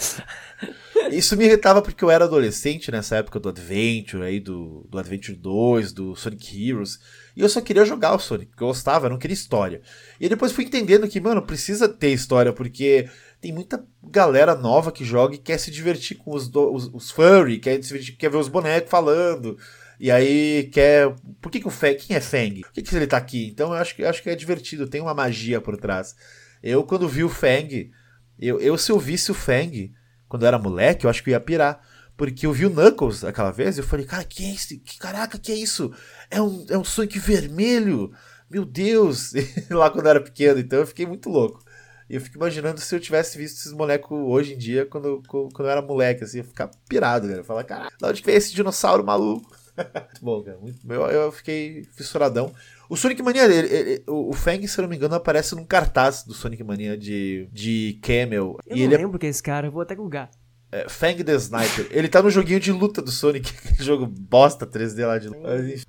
[1.11, 5.37] Isso me irritava porque eu era adolescente nessa época do Adventure, aí do, do Adventure
[5.37, 6.99] 2, do Sonic Heroes.
[7.37, 9.83] E eu só queria jogar o Sonic, eu gostava, eu não queria história.
[10.21, 13.09] E depois fui entendendo que, mano, precisa ter história, porque
[13.41, 17.11] tem muita galera nova que joga e quer se divertir com os, do, os, os
[17.11, 19.59] furry, quer, divertir, quer ver os bonecos falando.
[19.99, 21.15] E aí quer.
[21.41, 21.95] Por que, que o Fang.
[21.95, 22.61] Quem é Fang?
[22.61, 23.49] Por que, que ele tá aqui?
[23.49, 26.15] Então eu acho, eu acho que é divertido, tem uma magia por trás.
[26.63, 27.91] Eu, quando vi o Fang,
[28.39, 29.93] eu, eu se eu visse o Fang
[30.29, 31.81] quando eu era moleque, eu acho que eu ia pirar.
[32.17, 34.69] Porque eu vi o Knuckles aquela vez e eu falei, cara, que é isso?
[34.81, 35.93] Que, caraca, que é isso?
[36.31, 38.11] É um, é um Sonic vermelho?
[38.49, 39.33] Meu Deus!
[39.71, 41.63] lá quando eu era pequeno, então eu fiquei muito louco.
[42.09, 45.61] E eu fico imaginando se eu tivesse visto esses bonecos hoje em dia, quando, quando
[45.61, 47.45] eu era moleque, assim, eu ia ficar pirado, cara.
[47.45, 49.51] Falar, cara, de onde veio esse dinossauro maluco?
[49.77, 50.59] muito bom, cara.
[50.59, 52.55] Muito, eu, eu fiquei fissuradão.
[52.89, 56.23] O Sonic Mania, ele, ele, o Fang, se eu não me engano, aparece num cartaz
[56.23, 58.59] do Sonic Mania de, de Camel.
[58.67, 60.31] Eu e não ele é lembro que é esse cara, eu vou até googar.
[60.71, 61.87] É, Fang the Sniper.
[61.91, 65.41] ele tá no joguinho de luta do Sonic, jogo bosta 3D lá de luta.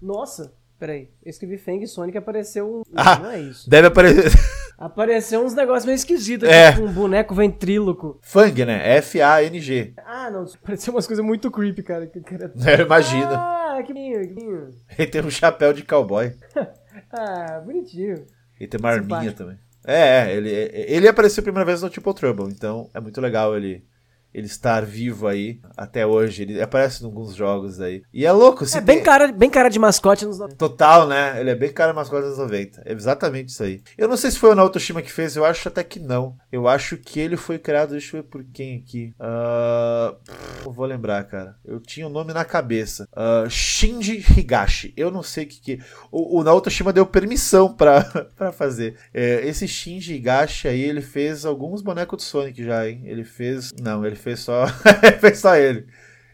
[0.02, 1.10] Nossa, peraí.
[1.24, 2.82] Eu escrevi Fang Sonic apareceu um.
[2.95, 3.70] Ah, não é isso.
[3.70, 4.32] Deve aparecer.
[4.78, 6.72] Apareceu uns negócios meio esquisitos, é.
[6.72, 8.20] tipo um boneco ventríloco.
[8.22, 8.98] Fang, né?
[8.98, 9.93] F-A-N-G.
[10.06, 10.45] Ah, não.
[10.64, 12.06] Pareceu umas coisas muito creepy, cara.
[12.06, 12.54] Que cara...
[12.64, 13.34] É, eu imagino.
[13.34, 14.70] Ah, que lindo, que lindo.
[14.95, 16.32] Ele tem um chapéu de cowboy.
[17.12, 18.26] Ah, bonitinho.
[18.60, 19.58] E tem uma arminha também.
[19.86, 23.55] É, é, ele, ele apareceu a primeira vez no Triple Trouble, então é muito legal
[23.55, 23.86] ele
[24.38, 26.44] ele estar vivo aí até hoje.
[26.44, 28.04] Ele aparece em alguns jogos aí.
[28.14, 28.64] E é louco.
[28.66, 29.04] É bem, tem...
[29.04, 30.58] cara, bem cara de mascote nos 90.
[30.58, 31.40] Total, né?
[31.40, 32.84] Ele é bem cara de mascote nos 90.
[32.86, 33.82] É exatamente isso aí.
[33.98, 36.38] Eu não sei se foi o Naoto Shima que fez, eu acho até que não.
[36.52, 39.12] Eu acho que ele foi criado, deixa eu ver por quem aqui.
[39.20, 40.72] Uh...
[40.72, 41.56] Vou lembrar, cara.
[41.66, 43.08] Eu tinha o um nome na cabeça.
[43.14, 44.94] Uh, Shinji Higashi.
[44.96, 45.80] Eu não sei o que que...
[46.12, 48.04] O, o Naoto Shima deu permissão pra,
[48.38, 48.98] pra fazer.
[49.12, 53.02] É, esse Shinji Higashi aí, ele fez alguns bonecos do Sonic já, hein?
[53.06, 53.74] Ele fez...
[53.82, 54.68] Não, ele fez só,
[55.20, 55.86] fez só ele.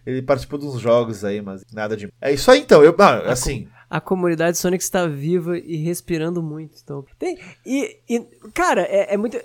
[0.05, 2.09] Ele participou de uns jogos aí, mas nada de.
[2.19, 2.83] É isso aí então.
[2.83, 3.67] Eu, ah, assim.
[3.89, 6.77] A, comunidade Sonic está viva e respirando muito.
[6.83, 7.05] Então.
[7.17, 8.19] Tem, e, e
[8.53, 9.37] cara, é, é muito.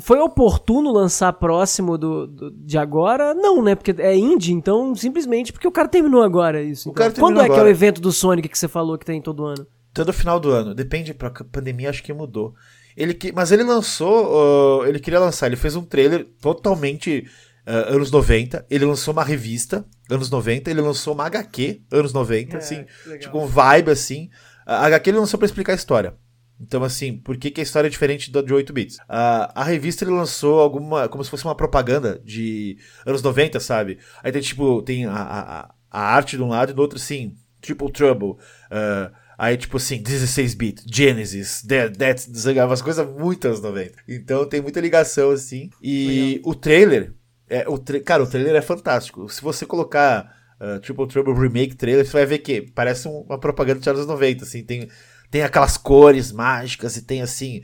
[0.00, 3.34] foi oportuno lançar próximo do, do, de agora?
[3.34, 3.76] Não, né?
[3.76, 6.90] Porque é indie, então simplesmente porque o cara terminou agora isso.
[6.90, 7.12] Então.
[7.12, 7.60] Quando é agora.
[7.60, 9.64] que é o evento do Sonic que você falou que tem todo ano?
[9.94, 10.74] Todo final do ano.
[10.74, 12.54] Depende, pra pandemia acho que mudou.
[12.96, 14.80] Ele, mas ele lançou.
[14.80, 17.26] Uh, ele queria lançar, ele fez um trailer totalmente
[17.66, 22.56] Uh, anos 90, ele lançou uma revista, anos 90, ele lançou uma HQ, anos 90,
[22.56, 22.84] é, assim,
[23.18, 24.30] tipo um vibe assim.
[24.66, 26.14] A HQ ele lançou para explicar a história.
[26.60, 28.96] Então, assim, por que, que a história é diferente da de 8 bits?
[28.96, 31.08] Uh, a revista ele lançou alguma.
[31.08, 33.98] como se fosse uma propaganda de anos 90, sabe?
[34.22, 37.34] Aí tem, tipo, tem a, a, a arte de um lado e do outro, assim,
[37.60, 38.32] Triple Trouble.
[38.70, 42.18] Uh, Aí, tipo assim, 16-bit, Genesis, Dead, Dead,
[42.62, 43.94] umas coisas muito anos 90.
[44.06, 45.70] Então tem muita ligação, assim.
[45.80, 46.52] E Legal.
[46.52, 47.14] o trailer,
[47.50, 49.28] é, o cara, o trailer é fantástico.
[49.28, 53.80] Se você colocar uh, Triple Trouble Remake trailer, você vai ver que parece uma propaganda
[53.80, 54.88] de anos 90, assim, tem,
[55.30, 57.62] tem aquelas cores mágicas e tem assim,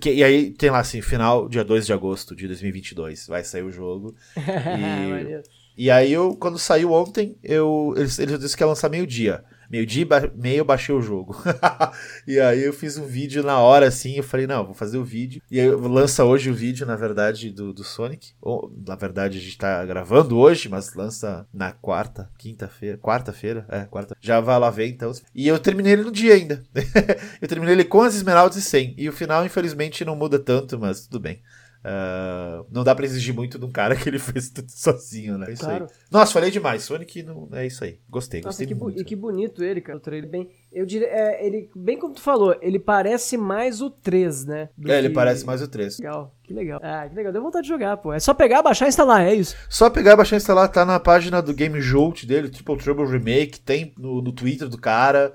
[0.00, 3.62] que, e aí tem lá assim, final dia 2 de agosto de 2022, vai sair
[3.62, 4.14] o jogo.
[4.36, 9.42] e E aí, eu, quando saiu ontem, eu, eles, eles disseram que ia lançar meio-dia.
[9.74, 11.36] Meio-dia e meio eu baixei o jogo.
[12.28, 15.04] e aí eu fiz um vídeo na hora, assim, eu falei, não, vou fazer o
[15.04, 15.42] vídeo.
[15.50, 18.34] E aí lança hoje o vídeo, na verdade, do, do Sonic.
[18.40, 23.80] Ou, na verdade, a gente tá gravando hoje, mas lança na quarta, quinta-feira, quarta-feira, é,
[23.84, 24.16] quarta.
[24.20, 25.10] Já vai lá ver, então.
[25.34, 26.62] E eu terminei ele no dia ainda.
[27.42, 28.94] eu terminei ele com as esmeraldas e 100.
[28.96, 31.42] E o final, infelizmente, não muda tanto, mas tudo bem.
[31.84, 35.50] Uh, não dá pra exigir muito de um cara que ele fez tudo sozinho, né?
[35.50, 35.84] É isso claro.
[35.84, 35.90] aí.
[36.10, 36.82] Nossa, falei demais.
[36.82, 38.00] Sonic não, é isso aí.
[38.08, 39.00] Gostei, Nossa, gostei que muito.
[39.02, 39.98] E que bonito ele, cara.
[39.98, 40.48] O trailer bem.
[40.72, 44.68] Eu diria, é, ele, bem como tu falou, ele parece mais o 3, né?
[44.80, 44.92] É, que...
[44.92, 45.98] ele parece mais o 3.
[45.98, 46.80] Legal, que legal.
[46.82, 47.32] Ah, que legal.
[47.32, 48.14] Deu vontade de jogar, pô.
[48.14, 49.54] É só pegar, baixar e instalar, é isso.
[49.68, 50.70] Só pegar, baixar e instalar.
[50.70, 53.60] Tá na página do Game Jolt dele, Triple Trouble Remake.
[53.60, 55.34] Tem no, no Twitter do cara.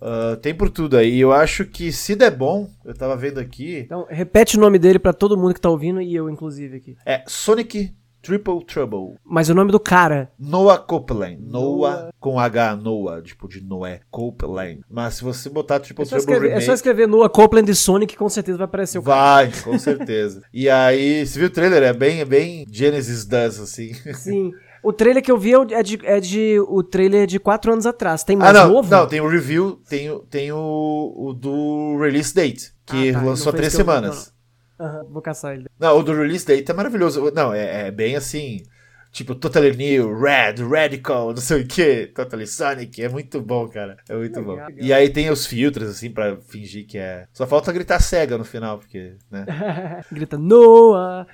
[0.00, 1.18] Uh, tem por tudo aí.
[1.18, 3.80] Eu acho que se der bom, eu tava vendo aqui.
[3.86, 6.96] Então, repete o nome dele para todo mundo que tá ouvindo e eu, inclusive, aqui.
[7.04, 9.14] É Sonic Triple Trouble.
[9.24, 10.30] Mas o nome do cara?
[10.38, 11.38] Noah Copeland.
[11.40, 14.00] Noah, Noah com H, Noah, tipo de Noé.
[14.10, 14.80] Copeland.
[14.90, 16.62] Mas se você botar Triple é Trouble escrever, Remake...
[16.62, 20.42] É só escrever Noah Copeland e Sonic com certeza vai aparecer o Vai, com certeza.
[20.52, 21.82] e aí, você viu o trailer?
[21.82, 23.94] É bem, é bem Genesis does, assim.
[24.14, 24.52] Sim.
[24.82, 28.22] O trailer que eu vi é de, é de o trailer de quatro anos atrás.
[28.22, 28.90] Tem mais ah, não, novo?
[28.90, 33.50] Não, tem o review, tem, tem o, o do release date, que ah, tá, lançou
[33.50, 34.32] há três semanas.
[34.78, 35.66] Uhum, vou caçar ele.
[35.78, 37.32] Não, o do release date é maravilhoso.
[37.34, 38.62] Não, é, é bem assim.
[39.10, 43.96] Tipo, Totally New, Red, Radical, não sei o que, Totally Sonic, é muito bom, cara.
[44.08, 44.66] É muito legal, bom.
[44.66, 44.84] Legal.
[44.86, 47.26] E aí tem os filtros, assim, pra fingir que é.
[47.32, 49.46] Só falta gritar cega no final, porque, né?
[50.12, 51.26] Grita Noah!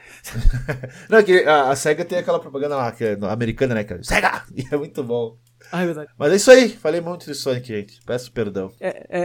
[1.10, 4.02] não, é que a, a SEGA tem aquela propaganda lá, que é americana, né, cara?
[4.02, 4.44] SEGA!
[4.54, 5.36] E é muito bom.
[5.74, 6.10] Ah, é verdade.
[6.16, 6.68] Mas é isso aí.
[6.68, 8.00] Falei muito de Sonic, gente.
[8.06, 8.70] Peço perdão.
[8.78, 9.20] É, é,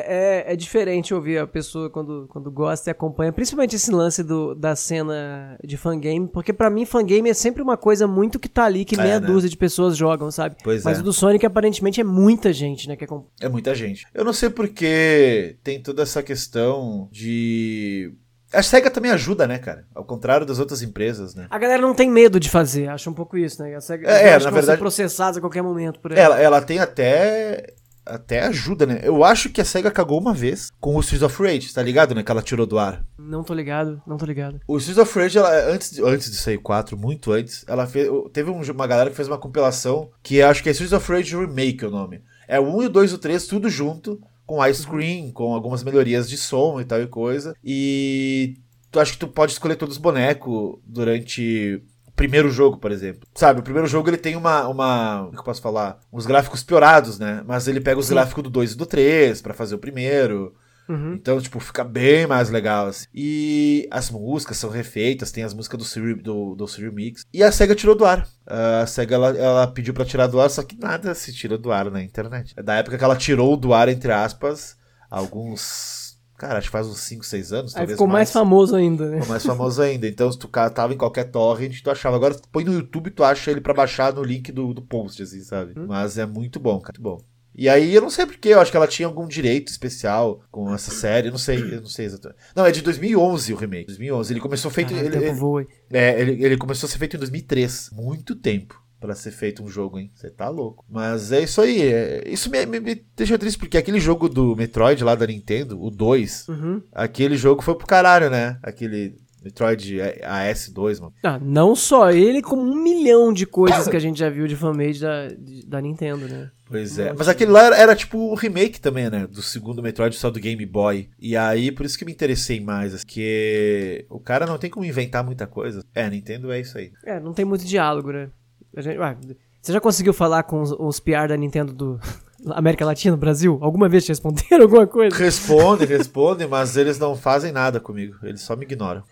[0.48, 4.56] é, é, diferente ouvir a pessoa quando, quando gosta e acompanha, principalmente esse lance do,
[4.56, 8.66] da cena de fangame, porque para mim fangame é sempre uma coisa muito que tá
[8.66, 9.28] ali, que meia é, né?
[9.28, 10.56] dúzia de pessoas jogam, sabe?
[10.64, 11.02] Pois Mas é.
[11.02, 12.96] o do Sonic aparentemente é muita gente, né?
[12.96, 13.08] Que é,
[13.42, 14.08] é muita gente.
[14.12, 18.12] Eu não sei porque tem toda essa questão de
[18.54, 19.86] a SEGA também ajuda, né, cara?
[19.94, 21.48] Ao contrário das outras empresas, né?
[21.50, 23.76] A galera não tem medo de fazer, acho um pouco isso, né?
[23.76, 26.36] A SEGA é, é na verdade, ser processados a qualquer momento por ela.
[26.36, 26.40] ela.
[26.40, 27.74] Ela tem até
[28.10, 29.02] até ajuda, né?
[29.04, 32.16] Eu acho que a SEGA cagou uma vez com o Streets of Rage, tá ligado,
[32.16, 32.24] né?
[32.24, 33.06] Que ela tirou do ar.
[33.18, 34.60] Não tô ligado, não tô ligado.
[34.68, 38.10] O Streets of Rage, ela, antes, de, antes de sair 4, muito antes, ela fez,
[38.34, 41.36] teve um, uma galera que fez uma compilação que acho que é Streets of Rage
[41.36, 42.22] Remake o nome.
[42.48, 44.20] É o 1 e o 2 e o 3, tudo junto,
[44.50, 47.56] com ice cream, com algumas melhorias de som e tal e coisa.
[47.64, 48.56] E
[48.90, 53.28] tu acha que tu pode escolher todos os bonecos durante o primeiro jogo, por exemplo.
[53.36, 54.68] Sabe, o primeiro jogo ele tem uma.
[54.68, 56.00] uma como que eu posso falar?
[56.12, 57.44] Uns gráficos piorados, né?
[57.46, 58.16] Mas ele pega os Sim.
[58.16, 60.56] gráficos do 2 e do 3 para fazer o primeiro.
[60.90, 61.14] Uhum.
[61.14, 62.88] Então, tipo, fica bem mais legal.
[62.88, 63.06] Assim.
[63.14, 67.24] E as músicas são refeitas, tem as músicas do Siri, do, do Siri Mix.
[67.32, 68.28] E a SEGA tirou do ar.
[68.46, 71.72] A SEGA ela, ela pediu para tirar do ar, só que nada se tira do
[71.72, 72.54] ar na internet.
[72.58, 74.76] É da época que ela tirou do ar, entre aspas,
[75.10, 76.10] alguns
[76.40, 77.76] Cara, acho que faz uns 5, 6 anos.
[77.76, 78.16] Aí ficou mais.
[78.16, 79.16] mais famoso ainda, né?
[79.18, 80.08] Ficou mais famoso ainda.
[80.08, 82.16] Então, se tu tava em qualquer torrent, tu achava.
[82.16, 85.42] Agora, põe no YouTube, tu acha ele pra baixar no link do, do post, assim,
[85.42, 85.74] sabe?
[85.78, 85.86] Hum.
[85.86, 86.98] Mas é muito bom, cara.
[86.98, 87.22] Muito bom.
[87.60, 90.74] E aí, eu não sei porquê, eu acho que ela tinha algum direito especial com
[90.74, 92.40] essa série, eu não sei, eu não sei exatamente.
[92.56, 94.32] Não, é de 2011 o remake, 2011.
[94.32, 94.94] Ele começou feito...
[94.94, 95.68] Ah, ele, ele, voa.
[95.92, 99.68] É, ele, ele começou a ser feito em 2003, muito tempo para ser feito um
[99.68, 100.10] jogo, hein?
[100.16, 100.86] Você tá louco.
[100.90, 101.82] Mas é isso aí.
[101.82, 102.24] É...
[102.28, 105.92] Isso me, me, me, deixa triste, porque aquele jogo do Metroid lá da Nintendo, o
[105.92, 106.82] 2, uhum.
[106.94, 108.58] aquele jogo foi pro caralho, né?
[108.64, 111.14] Aquele Metroid AS2, mano.
[111.24, 114.56] Ah, não só ele, como um milhão de coisas que a gente já viu de
[114.56, 115.28] fanmade da,
[115.68, 116.52] da Nintendo, né?
[116.70, 117.14] Pois é.
[117.14, 119.26] Mas aquele lá era, era, tipo o remake também, né?
[119.26, 121.10] Do segundo Metroid, só do Game Boy.
[121.20, 122.94] E aí, por isso que me interessei mais.
[123.04, 125.84] Porque o cara não tem como inventar muita coisa.
[125.96, 126.92] É, Nintendo é isso aí.
[127.04, 128.30] É, não tem muito diálogo, né?
[128.78, 129.18] Gente, ué,
[129.62, 132.00] você já conseguiu falar com os, os PR da Nintendo do
[132.52, 133.58] América Latina, Brasil?
[133.62, 135.16] Alguma vez te responderam alguma coisa?
[135.16, 138.16] Responde, responde, mas eles não fazem nada comigo.
[138.24, 139.04] Eles só me ignoram.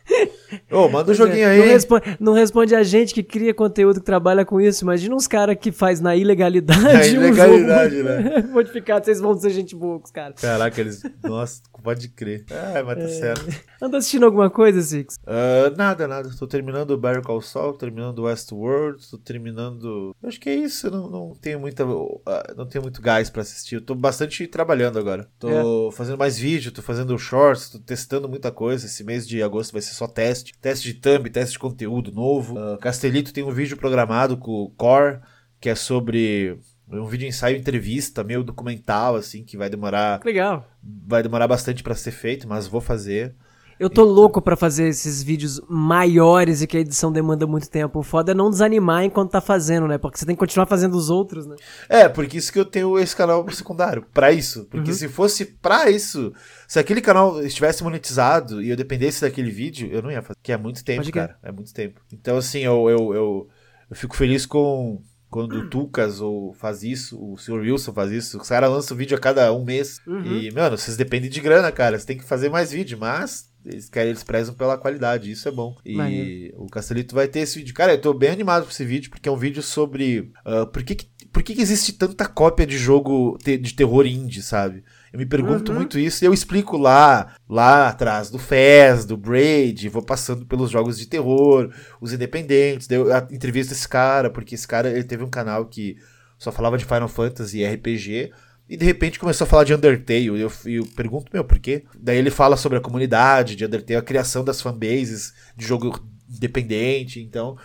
[0.72, 1.60] Ô, oh, manda um joguinho é, aí.
[1.60, 4.84] Não responde, não responde, a gente que cria conteúdo, que trabalha com isso.
[4.84, 6.82] Imagina uns caras que faz na ilegalidade.
[6.82, 8.46] Na ilegalidade, um né?
[8.52, 10.40] modificado, vocês vão ser gente boa com os caras.
[10.40, 11.04] Caraca, eles.
[11.24, 12.46] Nossa, pode crer.
[12.52, 13.08] Ah, mas tá é...
[13.08, 13.64] certo.
[13.82, 15.16] Anda assistindo alguma coisa, Six?
[15.24, 16.30] Uh, nada, nada.
[16.38, 20.16] Tô terminando o Barry Call Saul, terminando o Westworld, tô terminando.
[20.22, 20.88] Eu acho que é isso.
[20.88, 21.86] Eu não, não tenho muita.
[21.86, 22.22] Uh,
[22.56, 23.76] não tenho muito gás pra assistir.
[23.76, 25.30] Eu tô bastante trabalhando agora.
[25.40, 25.92] Tô é.
[25.92, 28.86] fazendo mais vídeo, tô fazendo shorts, tô testando muita coisa.
[28.86, 30.54] Esse mês de agosto vai ser só teste.
[30.60, 32.56] Teste de thumb, teste de conteúdo novo.
[32.56, 35.20] Uh, Castelito tem um vídeo programado com o Core,
[35.60, 36.60] que é sobre
[36.90, 40.22] um vídeo ensaio entrevista, meio documental, assim, que vai demorar.
[40.24, 40.66] Legal.
[41.06, 43.36] Vai demorar bastante para ser feito, mas vou fazer.
[43.80, 48.00] Eu tô louco pra fazer esses vídeos maiores e que a edição demanda muito tempo.
[48.00, 50.00] O foda é não desanimar enquanto tá fazendo, né?
[50.00, 51.56] Porque você tem que continuar fazendo os outros, né?
[51.88, 54.66] É, porque isso que eu tenho esse canal secundário, pra isso.
[54.66, 54.98] Porque Uhum.
[54.98, 56.34] se fosse pra isso,
[56.68, 60.40] se aquele canal estivesse monetizado e eu dependesse daquele vídeo, eu não ia fazer.
[60.42, 61.38] Que é muito tempo, cara.
[61.44, 62.02] É muito tempo.
[62.12, 63.48] Então, assim, eu, eu, eu,
[63.92, 65.00] eu fico feliz com.
[65.30, 67.60] Quando o Tucas ou faz isso, o Sr.
[67.60, 70.00] Wilson faz isso, os caras lançam vídeo a cada um mês.
[70.08, 70.24] Uhum.
[70.40, 72.00] E, mano, vocês dependem de grana, cara.
[72.00, 75.52] Você tem que fazer mais vídeo, mas eles querem, eles prezam pela qualidade, isso é
[75.52, 75.76] bom.
[75.86, 76.54] E Maneiro.
[76.64, 77.74] o Castelito vai ter esse vídeo.
[77.74, 80.82] Cara, eu tô bem animado por esse vídeo, porque é um vídeo sobre ah, por,
[80.84, 84.84] que, que- por que, que existe tanta cópia de jogo te- de terror indie, sabe?
[85.18, 85.78] Eu me pergunto Uhum.
[85.80, 90.70] muito isso e eu explico lá, lá atrás do Fez, do Braid, vou passando pelos
[90.70, 95.24] jogos de terror, os independentes, eu a- entrevisto esse cara, porque esse cara ele teve
[95.24, 95.98] um canal que
[96.38, 98.32] só falava de Final Fantasy e RPG,
[98.70, 100.26] e de repente começou a falar de Undertale.
[100.26, 101.84] E eu, eu pergunto, meu, por quê?
[102.00, 106.00] Daí ele fala sobre a comunidade de Undertale, a criação das fanbases de jogo
[106.30, 107.20] independente.
[107.22, 107.58] Então,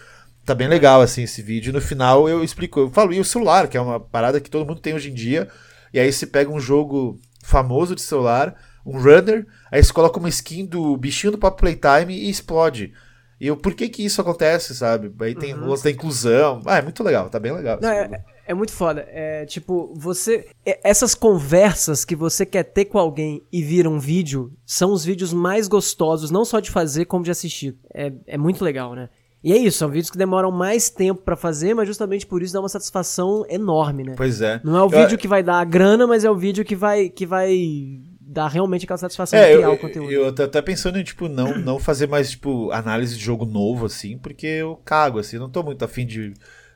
[0.47, 1.71] tá bem legal assim esse vídeo.
[1.73, 4.67] No final eu explico, eu falo, e o celular, que é uma parada que todo
[4.67, 5.49] mundo tem hoje em dia.
[5.93, 8.55] E aí você pega um jogo famoso de celular,
[8.86, 12.93] um runner, aí você coloca uma skin do bichinho do Pop Playtime e explode.
[13.40, 15.12] E eu, por que que isso acontece, sabe?
[15.20, 15.74] Aí tem Uhum.
[15.82, 16.62] da inclusão.
[16.64, 17.76] Ah, é muito legal, tá bem legal.
[17.82, 19.05] Não, é, é muito foda.
[19.09, 20.47] É tipo, você.
[20.64, 25.05] é- Essas conversas que você quer ter com alguém e vira um vídeo são os
[25.05, 27.76] vídeos mais gostosos, não só de fazer, como de assistir.
[27.93, 29.09] É, é muito legal, né?
[29.45, 32.53] E é isso, são vídeos que demoram mais tempo pra fazer, mas justamente por isso
[32.55, 34.14] dá uma satisfação enorme, né?
[34.16, 34.61] Pois é.
[34.62, 36.76] Não é o Eu- vídeo que vai dar a grana, mas é o vídeo que
[36.76, 40.11] vai, que vai dar realmente aquela satisfação É, de criar eu, o conteúdo.
[40.12, 43.86] eu tô até pensando em, tipo, não, não fazer mais, tipo, análise de jogo novo,
[43.86, 46.32] assim, porque eu cago, assim, não tô muito afim de,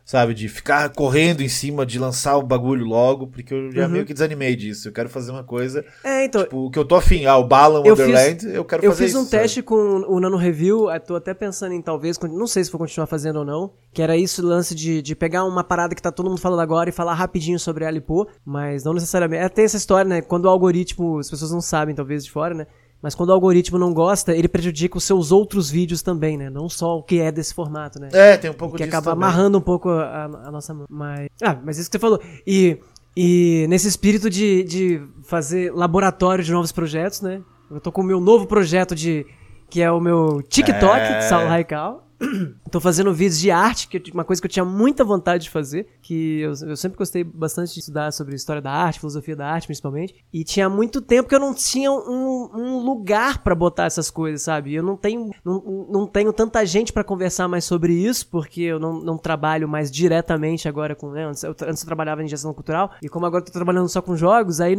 [0.07, 3.91] sabe, de ficar correndo em cima de lançar o bagulho logo, porque eu já Uhum.
[3.91, 4.87] meio que desanimei disso.
[4.89, 7.45] Eu quero fazer uma coisa, É, então, tipo, o que eu tô afim, ah, o
[7.45, 9.21] Balan Eu fiz- Wonderland, eu quero Eu fazer fiz isso.
[9.21, 9.43] um sabe?
[9.43, 12.79] teste com o Nano Review, eu tô até pensando em talvez, não sei se vou
[12.79, 16.01] continuar fazendo ou não, que era isso, o lance de, de pegar uma parada que
[16.01, 19.43] tá todo mundo falando agora e falar rapidinho sobre ela e pôr, mas não necessariamente.
[19.43, 20.23] É, tem essa história, né?
[20.23, 22.67] Quando o algoritmo, as pessoas não sabem talvez de fora, né?
[23.07, 26.51] Mas quando o algoritmo não gosta, ele prejudica os seus outros vídeos também, né?
[26.51, 28.09] Não só o que é desse formato, né?
[28.13, 29.29] É, tem um pouco que disso acaba também.
[29.29, 30.87] amarrando um pouco a, a nossa mão.
[30.91, 31.29] Mas.
[31.41, 32.21] Ah, mas isso que você falou.
[32.45, 32.81] E,
[33.17, 37.43] e nesse espírito de, de fazer laboratório de novos projetos, né?
[37.71, 39.25] Eu tô com o meu novo projeto de.
[39.71, 41.19] que é o meu TikTok, É.
[41.19, 42.06] de Saulo Raical.
[42.71, 45.87] Tô fazendo vídeos de arte, que uma coisa que eu tinha muita vontade de fazer,
[46.01, 49.67] que eu, eu sempre gostei bastante de estudar sobre história da arte, filosofia da arte,
[49.67, 50.15] principalmente.
[50.33, 54.43] E tinha muito tempo que eu não tinha um, um lugar pra botar essas coisas,
[54.43, 54.75] sabe?
[54.75, 58.79] Eu não tenho, não, não tenho tanta gente pra conversar mais sobre isso, porque eu
[58.79, 61.11] não, não trabalho mais diretamente agora com.
[61.11, 61.27] Né?
[61.27, 64.01] Antes, eu, antes eu trabalhava em gestão cultural, e como agora eu tô trabalhando só
[64.01, 64.77] com jogos, aí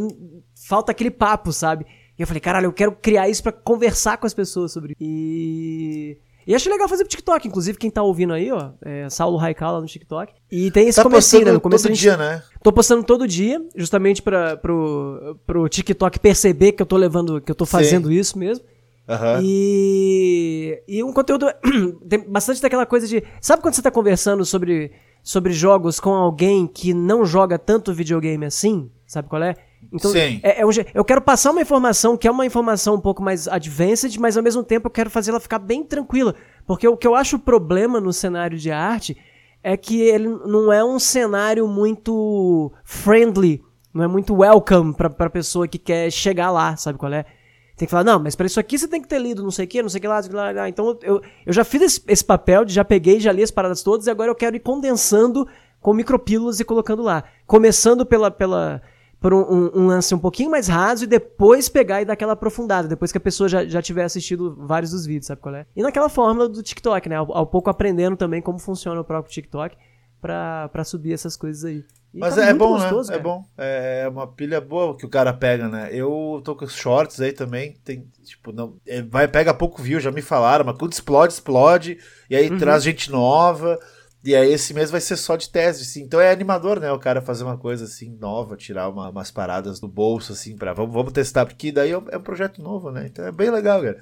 [0.66, 1.86] falta aquele papo, sabe?
[2.18, 4.96] E eu falei, caralho, eu quero criar isso pra conversar com as pessoas sobre.
[5.00, 6.18] E.
[6.48, 9.74] E acho legal fazer pro TikTok, inclusive quem tá ouvindo aí, ó, é Saulo Raical
[9.74, 10.32] lá no TikTok.
[10.50, 11.52] E tem esse Tá comecinho, né?
[11.52, 12.42] No começo todo gente- dia, né?
[12.62, 17.50] Tô postando todo dia, justamente pra, pro, pro TikTok perceber que eu tô levando, que
[17.50, 17.72] eu tô Sim.
[17.72, 18.64] fazendo isso mesmo.
[19.06, 19.40] Aham.
[19.42, 21.46] E, e um conteúdo.
[22.08, 23.22] tem bastante daquela coisa de.
[23.42, 24.92] Sabe quando você tá conversando sobre,
[25.22, 28.90] sobre jogos com alguém que não joga tanto videogame assim?
[29.06, 29.54] Sabe qual é?
[29.92, 33.22] Então, é- é um eu quero passar uma informação que é uma informação um pouco
[33.22, 36.34] mais advanced, mas ao mesmo tempo eu quero fazer ela ficar bem tranquila.
[36.66, 39.16] Porque o que eu acho problema no cenário de arte
[39.62, 43.62] é que ele não é um cenário muito friendly,
[43.92, 47.24] não é muito welcome pra, pra pessoa que quer chegar lá, sabe qual é?
[47.76, 49.64] Tem que falar, não, mas pra isso aqui você tem que ter lido não sei
[49.64, 50.50] o que, não sei o que lá, não sei o que lá.
[50.52, 50.68] lá.
[50.68, 54.06] Então eu, eu já fiz esse, esse papel, já peguei, já li as paradas todas,
[54.06, 55.46] e agora eu quero ir condensando
[55.80, 57.22] com micropílulas e colocando lá.
[57.46, 58.82] Começando pela, pela,
[59.20, 62.86] por um, um- lance um pouquinho mais raso e depois pegar e dar aquela aprofundada,
[62.86, 65.66] depois que a pessoa já, já tiver assistido vários dos vídeos, sabe qual é?
[65.74, 67.16] E naquela fórmula do TikTok, né?
[67.16, 69.76] Ao, ao pouco aprendendo também como funciona o próprio TikTok
[70.20, 71.84] pra subir essas coisas aí.
[72.14, 73.16] E Mas tá é bom, gostoso, né?
[73.18, 73.44] É bom.
[73.56, 75.90] É uma pilha boa que o cara pega, né?
[75.92, 77.76] Eu tô com shorts aí também.
[77.84, 78.76] Tem, tipo, não.
[78.86, 81.98] é, vai, pega pouco view, já me falaram, mas quando explode, explode.
[82.30, 82.56] E aí Uhum.
[82.56, 83.78] traz gente nova.
[84.24, 86.02] E aí esse mês vai ser só de teste, assim.
[86.02, 86.90] Então é animador, né?
[86.90, 90.72] O cara fazer uma coisa assim nova, tirar uma- umas paradas do bolso, assim, pra
[90.72, 93.06] vamos, vamos testar, porque daí é um, é projeto novo, né?
[93.06, 93.98] Então é bem legal, cara.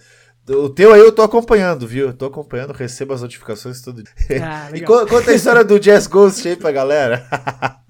[0.49, 2.07] O teu aí eu tô acompanhando, viu?
[2.09, 4.13] Eu tô acompanhando, recebo as notificações todo dia.
[4.45, 7.27] Ah, e conta a história do Jazz Ghost aí pra galera.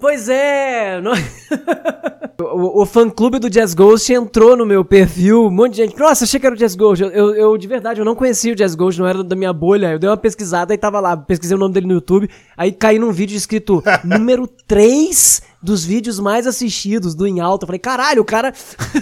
[0.00, 1.00] Pois é!
[2.42, 5.98] O, o fã-clube do Jazz Ghost entrou no meu perfil, um monte de gente.
[5.98, 7.04] Nossa, achei que era o Jazz Ghost.
[7.04, 9.52] Eu, eu, eu, de verdade, eu não conhecia o Jazz Ghost, não era da minha
[9.52, 9.92] bolha.
[9.92, 12.30] Eu dei uma pesquisada e tava lá, pesquisei o nome dele no YouTube.
[12.56, 17.64] Aí caí num vídeo escrito número 3 dos vídeos mais assistidos do Em Alta.
[17.64, 18.52] Eu falei, caralho, o cara.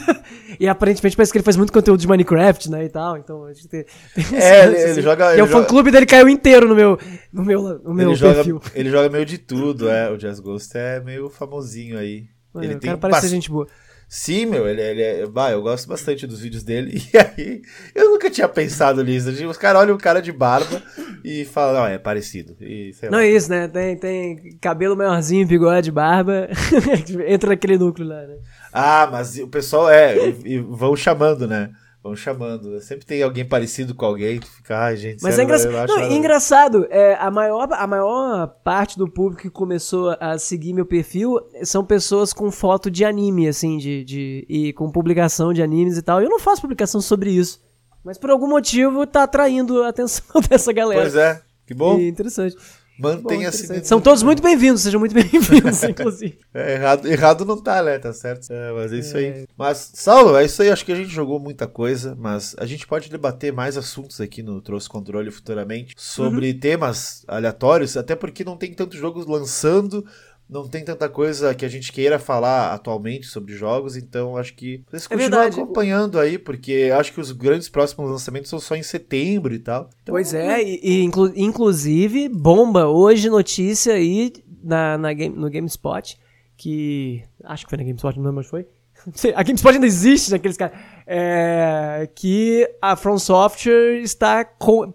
[0.58, 2.84] e aparentemente parece que ele faz muito conteúdo de Minecraft, né?
[2.84, 3.16] E tal.
[3.16, 3.84] Então a gente tem.
[4.14, 4.90] tem é, ele, assim.
[4.90, 5.36] ele, joga.
[5.36, 6.98] E o fã-clube dele caiu inteiro no meu,
[7.32, 8.60] no meu, no meu ele perfil.
[8.62, 10.10] Joga, ele joga meio de tudo, é.
[10.10, 12.26] O Jazz Ghost é meio famosinho aí.
[12.52, 13.66] Mano, ele tem cara parece ser gente boa.
[14.08, 15.26] Sim, meu, ele, ele é.
[15.26, 17.02] Bah, eu gosto bastante dos vídeos dele.
[17.12, 17.62] E aí,
[17.94, 19.28] eu nunca tinha pensado nisso.
[19.46, 20.82] Os caras olham o cara de barba
[21.22, 22.56] e falam, não, é parecido.
[22.60, 23.24] E, não lá.
[23.24, 23.68] é isso, né?
[23.68, 26.48] Tem, tem cabelo maiorzinho, bigode, barba.
[27.28, 28.36] Entra naquele núcleo lá, né?
[28.72, 30.16] Ah, mas o pessoal é.
[30.16, 31.70] E, e vão chamando, né?
[32.02, 32.80] Vão chamando.
[32.80, 34.38] Sempre tem alguém parecido com alguém.
[34.38, 35.22] Tu fica, ai, gente.
[35.22, 35.88] Mas é engraçado.
[35.88, 36.86] Não, engraçado.
[36.90, 41.84] É, a, maior, a maior parte do público que começou a seguir meu perfil são
[41.84, 46.22] pessoas com foto de anime, assim, de, de, e com publicação de animes e tal.
[46.22, 47.60] Eu não faço publicação sobre isso.
[48.04, 51.02] Mas por algum motivo tá atraindo a atenção dessa galera.
[51.02, 51.98] Pois é, que bom.
[51.98, 52.56] E interessante.
[52.98, 53.84] Mantenha-se.
[53.84, 56.38] São todos muito bem-vindos, sejam muito bem-vindos, inclusive.
[56.52, 57.98] É, errado, errado não tá, né?
[57.98, 58.52] Tá certo.
[58.52, 59.20] É, mas é isso é.
[59.20, 59.46] aí.
[59.56, 60.70] Mas, Saulo, é isso aí.
[60.70, 64.42] Acho que a gente jogou muita coisa, mas a gente pode debater mais assuntos aqui
[64.42, 66.58] no Trouxe Controle futuramente sobre uhum.
[66.58, 70.04] temas aleatórios, até porque não tem tantos jogos lançando
[70.48, 74.82] não tem tanta coisa que a gente queira falar atualmente sobre jogos, então acho que
[74.88, 75.60] vocês é continuam verdade.
[75.60, 79.90] acompanhando aí, porque acho que os grandes próximos lançamentos são só em setembro e tal.
[80.02, 84.32] Então, pois é, e, e inclu inclusive, bomba, hoje notícia aí
[84.62, 86.18] na, na game, no GameSpot,
[86.56, 87.22] que.
[87.44, 88.66] Acho que foi na GameSpot, não lembro, mas foi.
[89.34, 90.76] A GameSpot ainda existe naqueles caras.
[91.06, 94.44] É, que a From Software está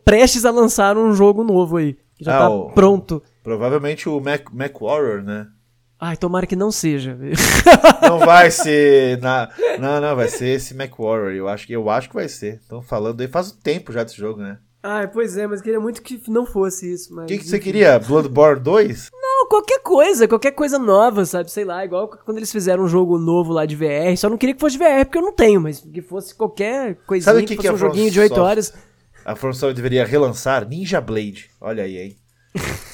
[0.04, 1.94] prestes a lançar um jogo novo aí.
[2.16, 2.70] Que já ah, tá o...
[2.72, 3.24] pronto.
[3.44, 5.48] Provavelmente o Mac, Mac Warrior, né?
[6.00, 7.18] Ai, tomara que não seja.
[8.02, 9.20] não vai ser.
[9.22, 9.50] Na...
[9.80, 11.34] Não, não, vai ser esse Mac Warrior.
[11.34, 12.56] Eu acho, eu acho que vai ser.
[12.56, 14.58] Estão falando aí faz um tempo já desse jogo, né?
[14.82, 17.18] Ah, pois é, mas queria muito que não fosse isso.
[17.18, 17.98] O que, que você queria?
[18.00, 19.12] Bloodborne 2?
[19.14, 21.50] Não, qualquer coisa, qualquer coisa nova, sabe?
[21.50, 24.18] Sei lá, igual quando eles fizeram um jogo novo lá de VR.
[24.18, 26.96] Só não queria que fosse de VR, porque eu não tenho, mas que fosse qualquer
[27.08, 28.74] coisinha, sabe que, que, que fosse um joguinho de 8 horas.
[29.24, 31.50] A From deveria relançar Ninja Blade.
[31.62, 32.18] Olha aí, hein?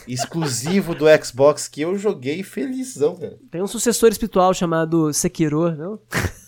[0.07, 3.37] Exclusivo do Xbox que eu joguei felizão, cara.
[3.51, 5.99] Tem um sucessor espiritual chamado Sekiro, não?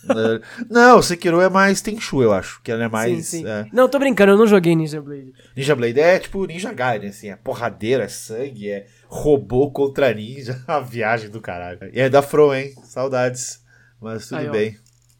[0.70, 2.62] não, Sekiro é mais Tenchu, eu acho.
[2.64, 3.28] Que ela é mais.
[3.28, 3.48] Sim, sim.
[3.48, 3.68] É...
[3.72, 5.34] Não, tô brincando, eu não joguei Ninja Blade.
[5.56, 10.64] Ninja Blade é tipo Ninja Gaiden, assim, é porradeira, é sangue, é robô contra ninja.
[10.68, 11.80] A viagem do caralho.
[11.94, 12.74] E é da From, hein?
[12.84, 13.62] Saudades.
[14.02, 14.78] Mas tudo aí, bem.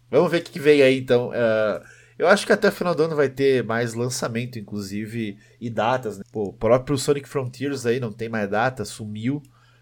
[0.10, 1.30] Vamos ver o que vem aí então.
[1.30, 1.82] Uh,
[2.22, 6.20] eu acho que até o final do ano vai ter mais lançamento, inclusive, e datas.
[6.20, 6.24] Né?
[6.32, 9.42] Pô, o próprio Sonic Frontiers aí não tem mais data, sumiu.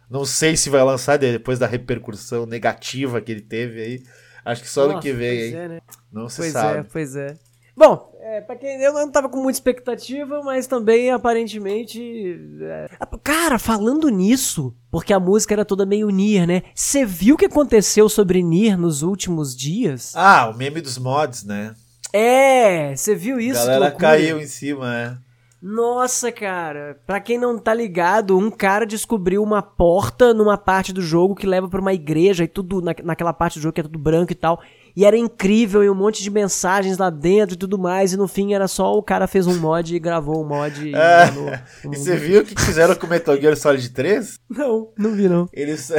[0.10, 4.04] Não sei se vai lançar depois da repercussão negativa que ele teve aí.
[4.46, 5.54] Acho que só Nossa, ano que vem, hein?
[5.54, 5.82] É, né?
[6.10, 6.80] Não se pois sabe.
[6.80, 7.38] é, pois é.
[7.76, 12.40] Bom, é, pra quem eu não tava com muita expectativa, mas também aparentemente.
[12.62, 12.88] É...
[13.22, 16.64] Cara, falando nisso, porque a música era toda meio Nier, né?
[16.74, 20.14] Você viu o que aconteceu sobre Nier nos últimos dias?
[20.16, 21.76] Ah, o meme dos mods, né?
[22.14, 23.62] É, você viu isso?
[23.62, 25.18] A galera caiu em cima, é.
[25.62, 31.02] Nossa, cara, pra quem não tá ligado, um cara descobriu uma porta numa parte do
[31.02, 33.84] jogo que leva para uma igreja e tudo na, naquela parte do jogo que é
[33.84, 34.62] tudo branco e tal.
[34.96, 38.14] E era incrível, e um monte de mensagens lá dentro e tudo mais.
[38.14, 40.88] E no fim era só o cara fez um mod e gravou um mod.
[40.88, 41.30] E, é.
[41.84, 44.40] e você viu o que fizeram com o Metal Gear Solid 3?
[44.50, 45.50] Não, não vi não.
[45.52, 45.92] Eles.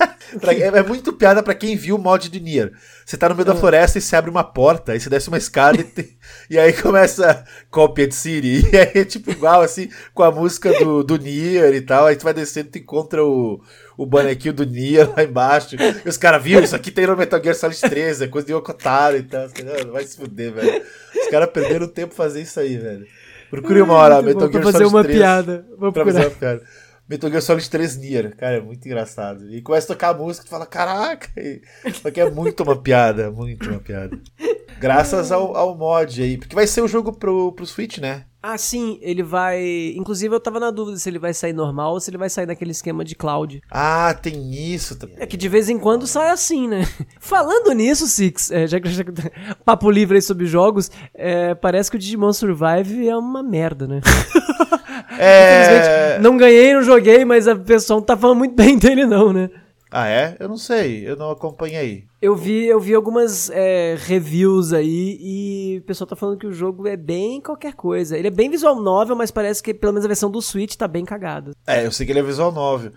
[0.74, 2.72] é muito piada para quem viu o mod de Nier.
[3.04, 3.56] Você tá no meio da é.
[3.56, 6.16] floresta e você abre uma porta, aí você desce uma escada e, tem,
[6.50, 8.66] e aí começa Copied City.
[8.72, 12.06] E aí é tipo igual assim, com a música do, do Nier e tal.
[12.06, 13.60] Aí tu vai descendo e encontra o,
[13.96, 15.76] o bonequinho do Nier lá embaixo.
[16.04, 16.60] E os caras, viu?
[16.60, 19.48] Isso aqui tem no Metal Gear Solid 13, é coisa de Okotaro e tal.
[19.64, 20.82] Não, vai se fuder, velho.
[21.14, 23.06] Os caras perderam tempo fazer isso aí, velho.
[23.50, 24.62] Procure uma hora, Metal Gear Solid 13.
[24.62, 25.66] Vou fazer uma piada.
[25.78, 26.62] Vou pra fazer uma piada.
[27.08, 28.36] Metal Gear Solid 3 Nier.
[28.36, 29.48] Cara, é muito engraçado.
[29.50, 31.28] E começa a tocar a música e tu fala, caraca!
[32.02, 34.18] Só que é muito uma piada, muito uma piada.
[34.78, 36.36] Graças ao, ao mod aí.
[36.36, 38.24] Porque vai ser o jogo pro, pro Switch, né?
[38.42, 39.92] Ah, sim, ele vai.
[39.96, 42.46] Inclusive, eu tava na dúvida se ele vai sair normal ou se ele vai sair
[42.46, 43.60] naquele esquema de cloud.
[43.68, 45.16] Ah, tem isso também.
[45.18, 46.82] É que de vez em quando sai assim, né?
[47.18, 49.02] Falando nisso, Six, é, já que já,
[49.64, 54.00] papo livre aí sobre jogos, é, parece que o Digimon Survive é uma merda, né?
[55.18, 56.18] É...
[56.18, 59.50] não ganhei, não joguei, mas a pessoa não tá falando muito bem dele, não, né?
[59.90, 60.36] Ah, é?
[60.40, 62.04] Eu não sei, eu não acompanhei.
[62.20, 66.52] Eu vi, eu vi algumas é, reviews aí e o pessoal tá falando que o
[66.52, 68.18] jogo é bem qualquer coisa.
[68.18, 70.88] Ele é bem visual novel, mas parece que pelo menos a versão do Switch tá
[70.88, 71.52] bem cagada.
[71.66, 72.90] É, eu sei que ele é visual novel.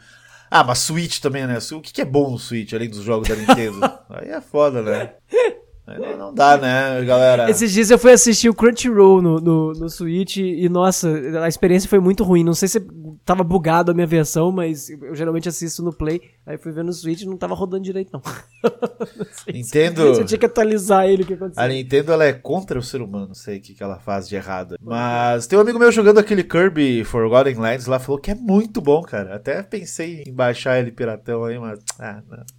[0.50, 1.60] Ah, mas Switch também, né?
[1.72, 3.80] O que que é bom no Switch, além dos jogos da Nintendo?
[4.10, 5.14] Aí é foda, né?
[5.98, 7.50] Não, não dá, né, galera?
[7.50, 11.10] Esses dias eu fui assistir o Crunchyroll no, no, no Switch e, nossa,
[11.42, 12.44] a experiência foi muito ruim.
[12.44, 12.80] Não sei se
[13.26, 16.22] tava bugado a minha versão, mas eu geralmente assisto no Play.
[16.46, 18.22] Aí fui ver no Switch e não tava rodando direito, não.
[18.64, 20.16] não Nintendo.
[20.16, 21.64] Você tinha que atualizar ele, o que aconteceu.
[21.64, 24.28] A Nintendo ela é contra o ser humano, não sei o que, que ela faz
[24.28, 24.76] de errado.
[24.82, 28.82] Mas tem um amigo meu jogando aquele Kirby Forgotten Lands lá, falou que é muito
[28.82, 29.36] bom, cara.
[29.36, 31.80] Até pensei em baixar ele piratão aí, mas.
[32.00, 32.59] Ah, não.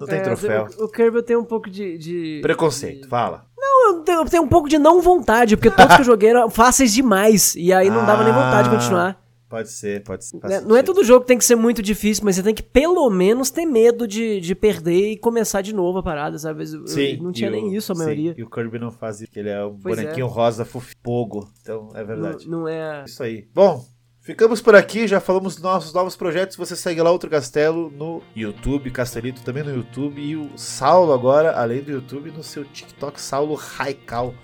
[0.00, 0.66] Não tem É, troféu.
[0.78, 1.98] O, o Kirby tem um pouco de.
[1.98, 3.44] de- Preconceito, fala.
[3.58, 6.30] Não, eu tenho, eu tenho um pouco de não vontade, porque todos que eu joguei
[6.30, 7.54] eram fáceis demais.
[7.54, 9.20] E aí não dava nem vontade de Ah, continuar.
[9.48, 10.38] Pode ser, pode ser.
[10.38, 10.60] faz Né?
[10.64, 13.10] Não é todo jogo que tem que ser muito difícil, mas você tem que pelo
[13.10, 16.62] menos ter medo de, de perder e começar de novo a parada, sabe?
[16.64, 18.34] Eu- eu- Sim, não tinha nem o- isso a sim, maioria.
[18.38, 20.02] E o Kirby não faz isso, porque ele é um Pois é.
[20.02, 21.48] bonequinho rosa fogo.
[21.62, 22.48] Então é verdade.
[22.48, 23.02] Não, não é.
[23.04, 23.48] Isso aí.
[23.52, 23.84] Bom,
[24.20, 26.56] ficamos por aqui, já falamos dos nossos novos projetos.
[26.56, 30.20] Você segue lá Outro Castelo no YouTube, Castelito também no YouTube.
[30.20, 34.34] E o Saulo agora, além do YouTube, no seu TikTok, Saulo Raikal.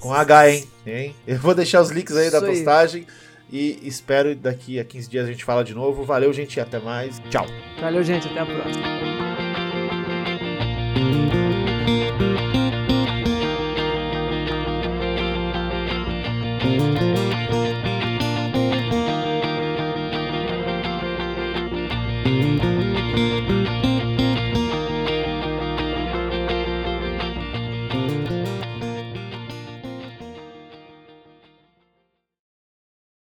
[0.00, 0.64] Com H, hein?
[0.86, 1.16] hein?
[1.26, 2.54] Eu vou deixar os links aí da Isso aí.
[2.54, 3.06] postagem.
[3.50, 6.04] E espero daqui a 15 dias a gente fala de novo.
[6.04, 7.18] Valeu, gente, e até mais.
[7.30, 7.46] Tchau.
[7.80, 8.28] Valeu, gente.
[8.28, 8.98] Até a próxima.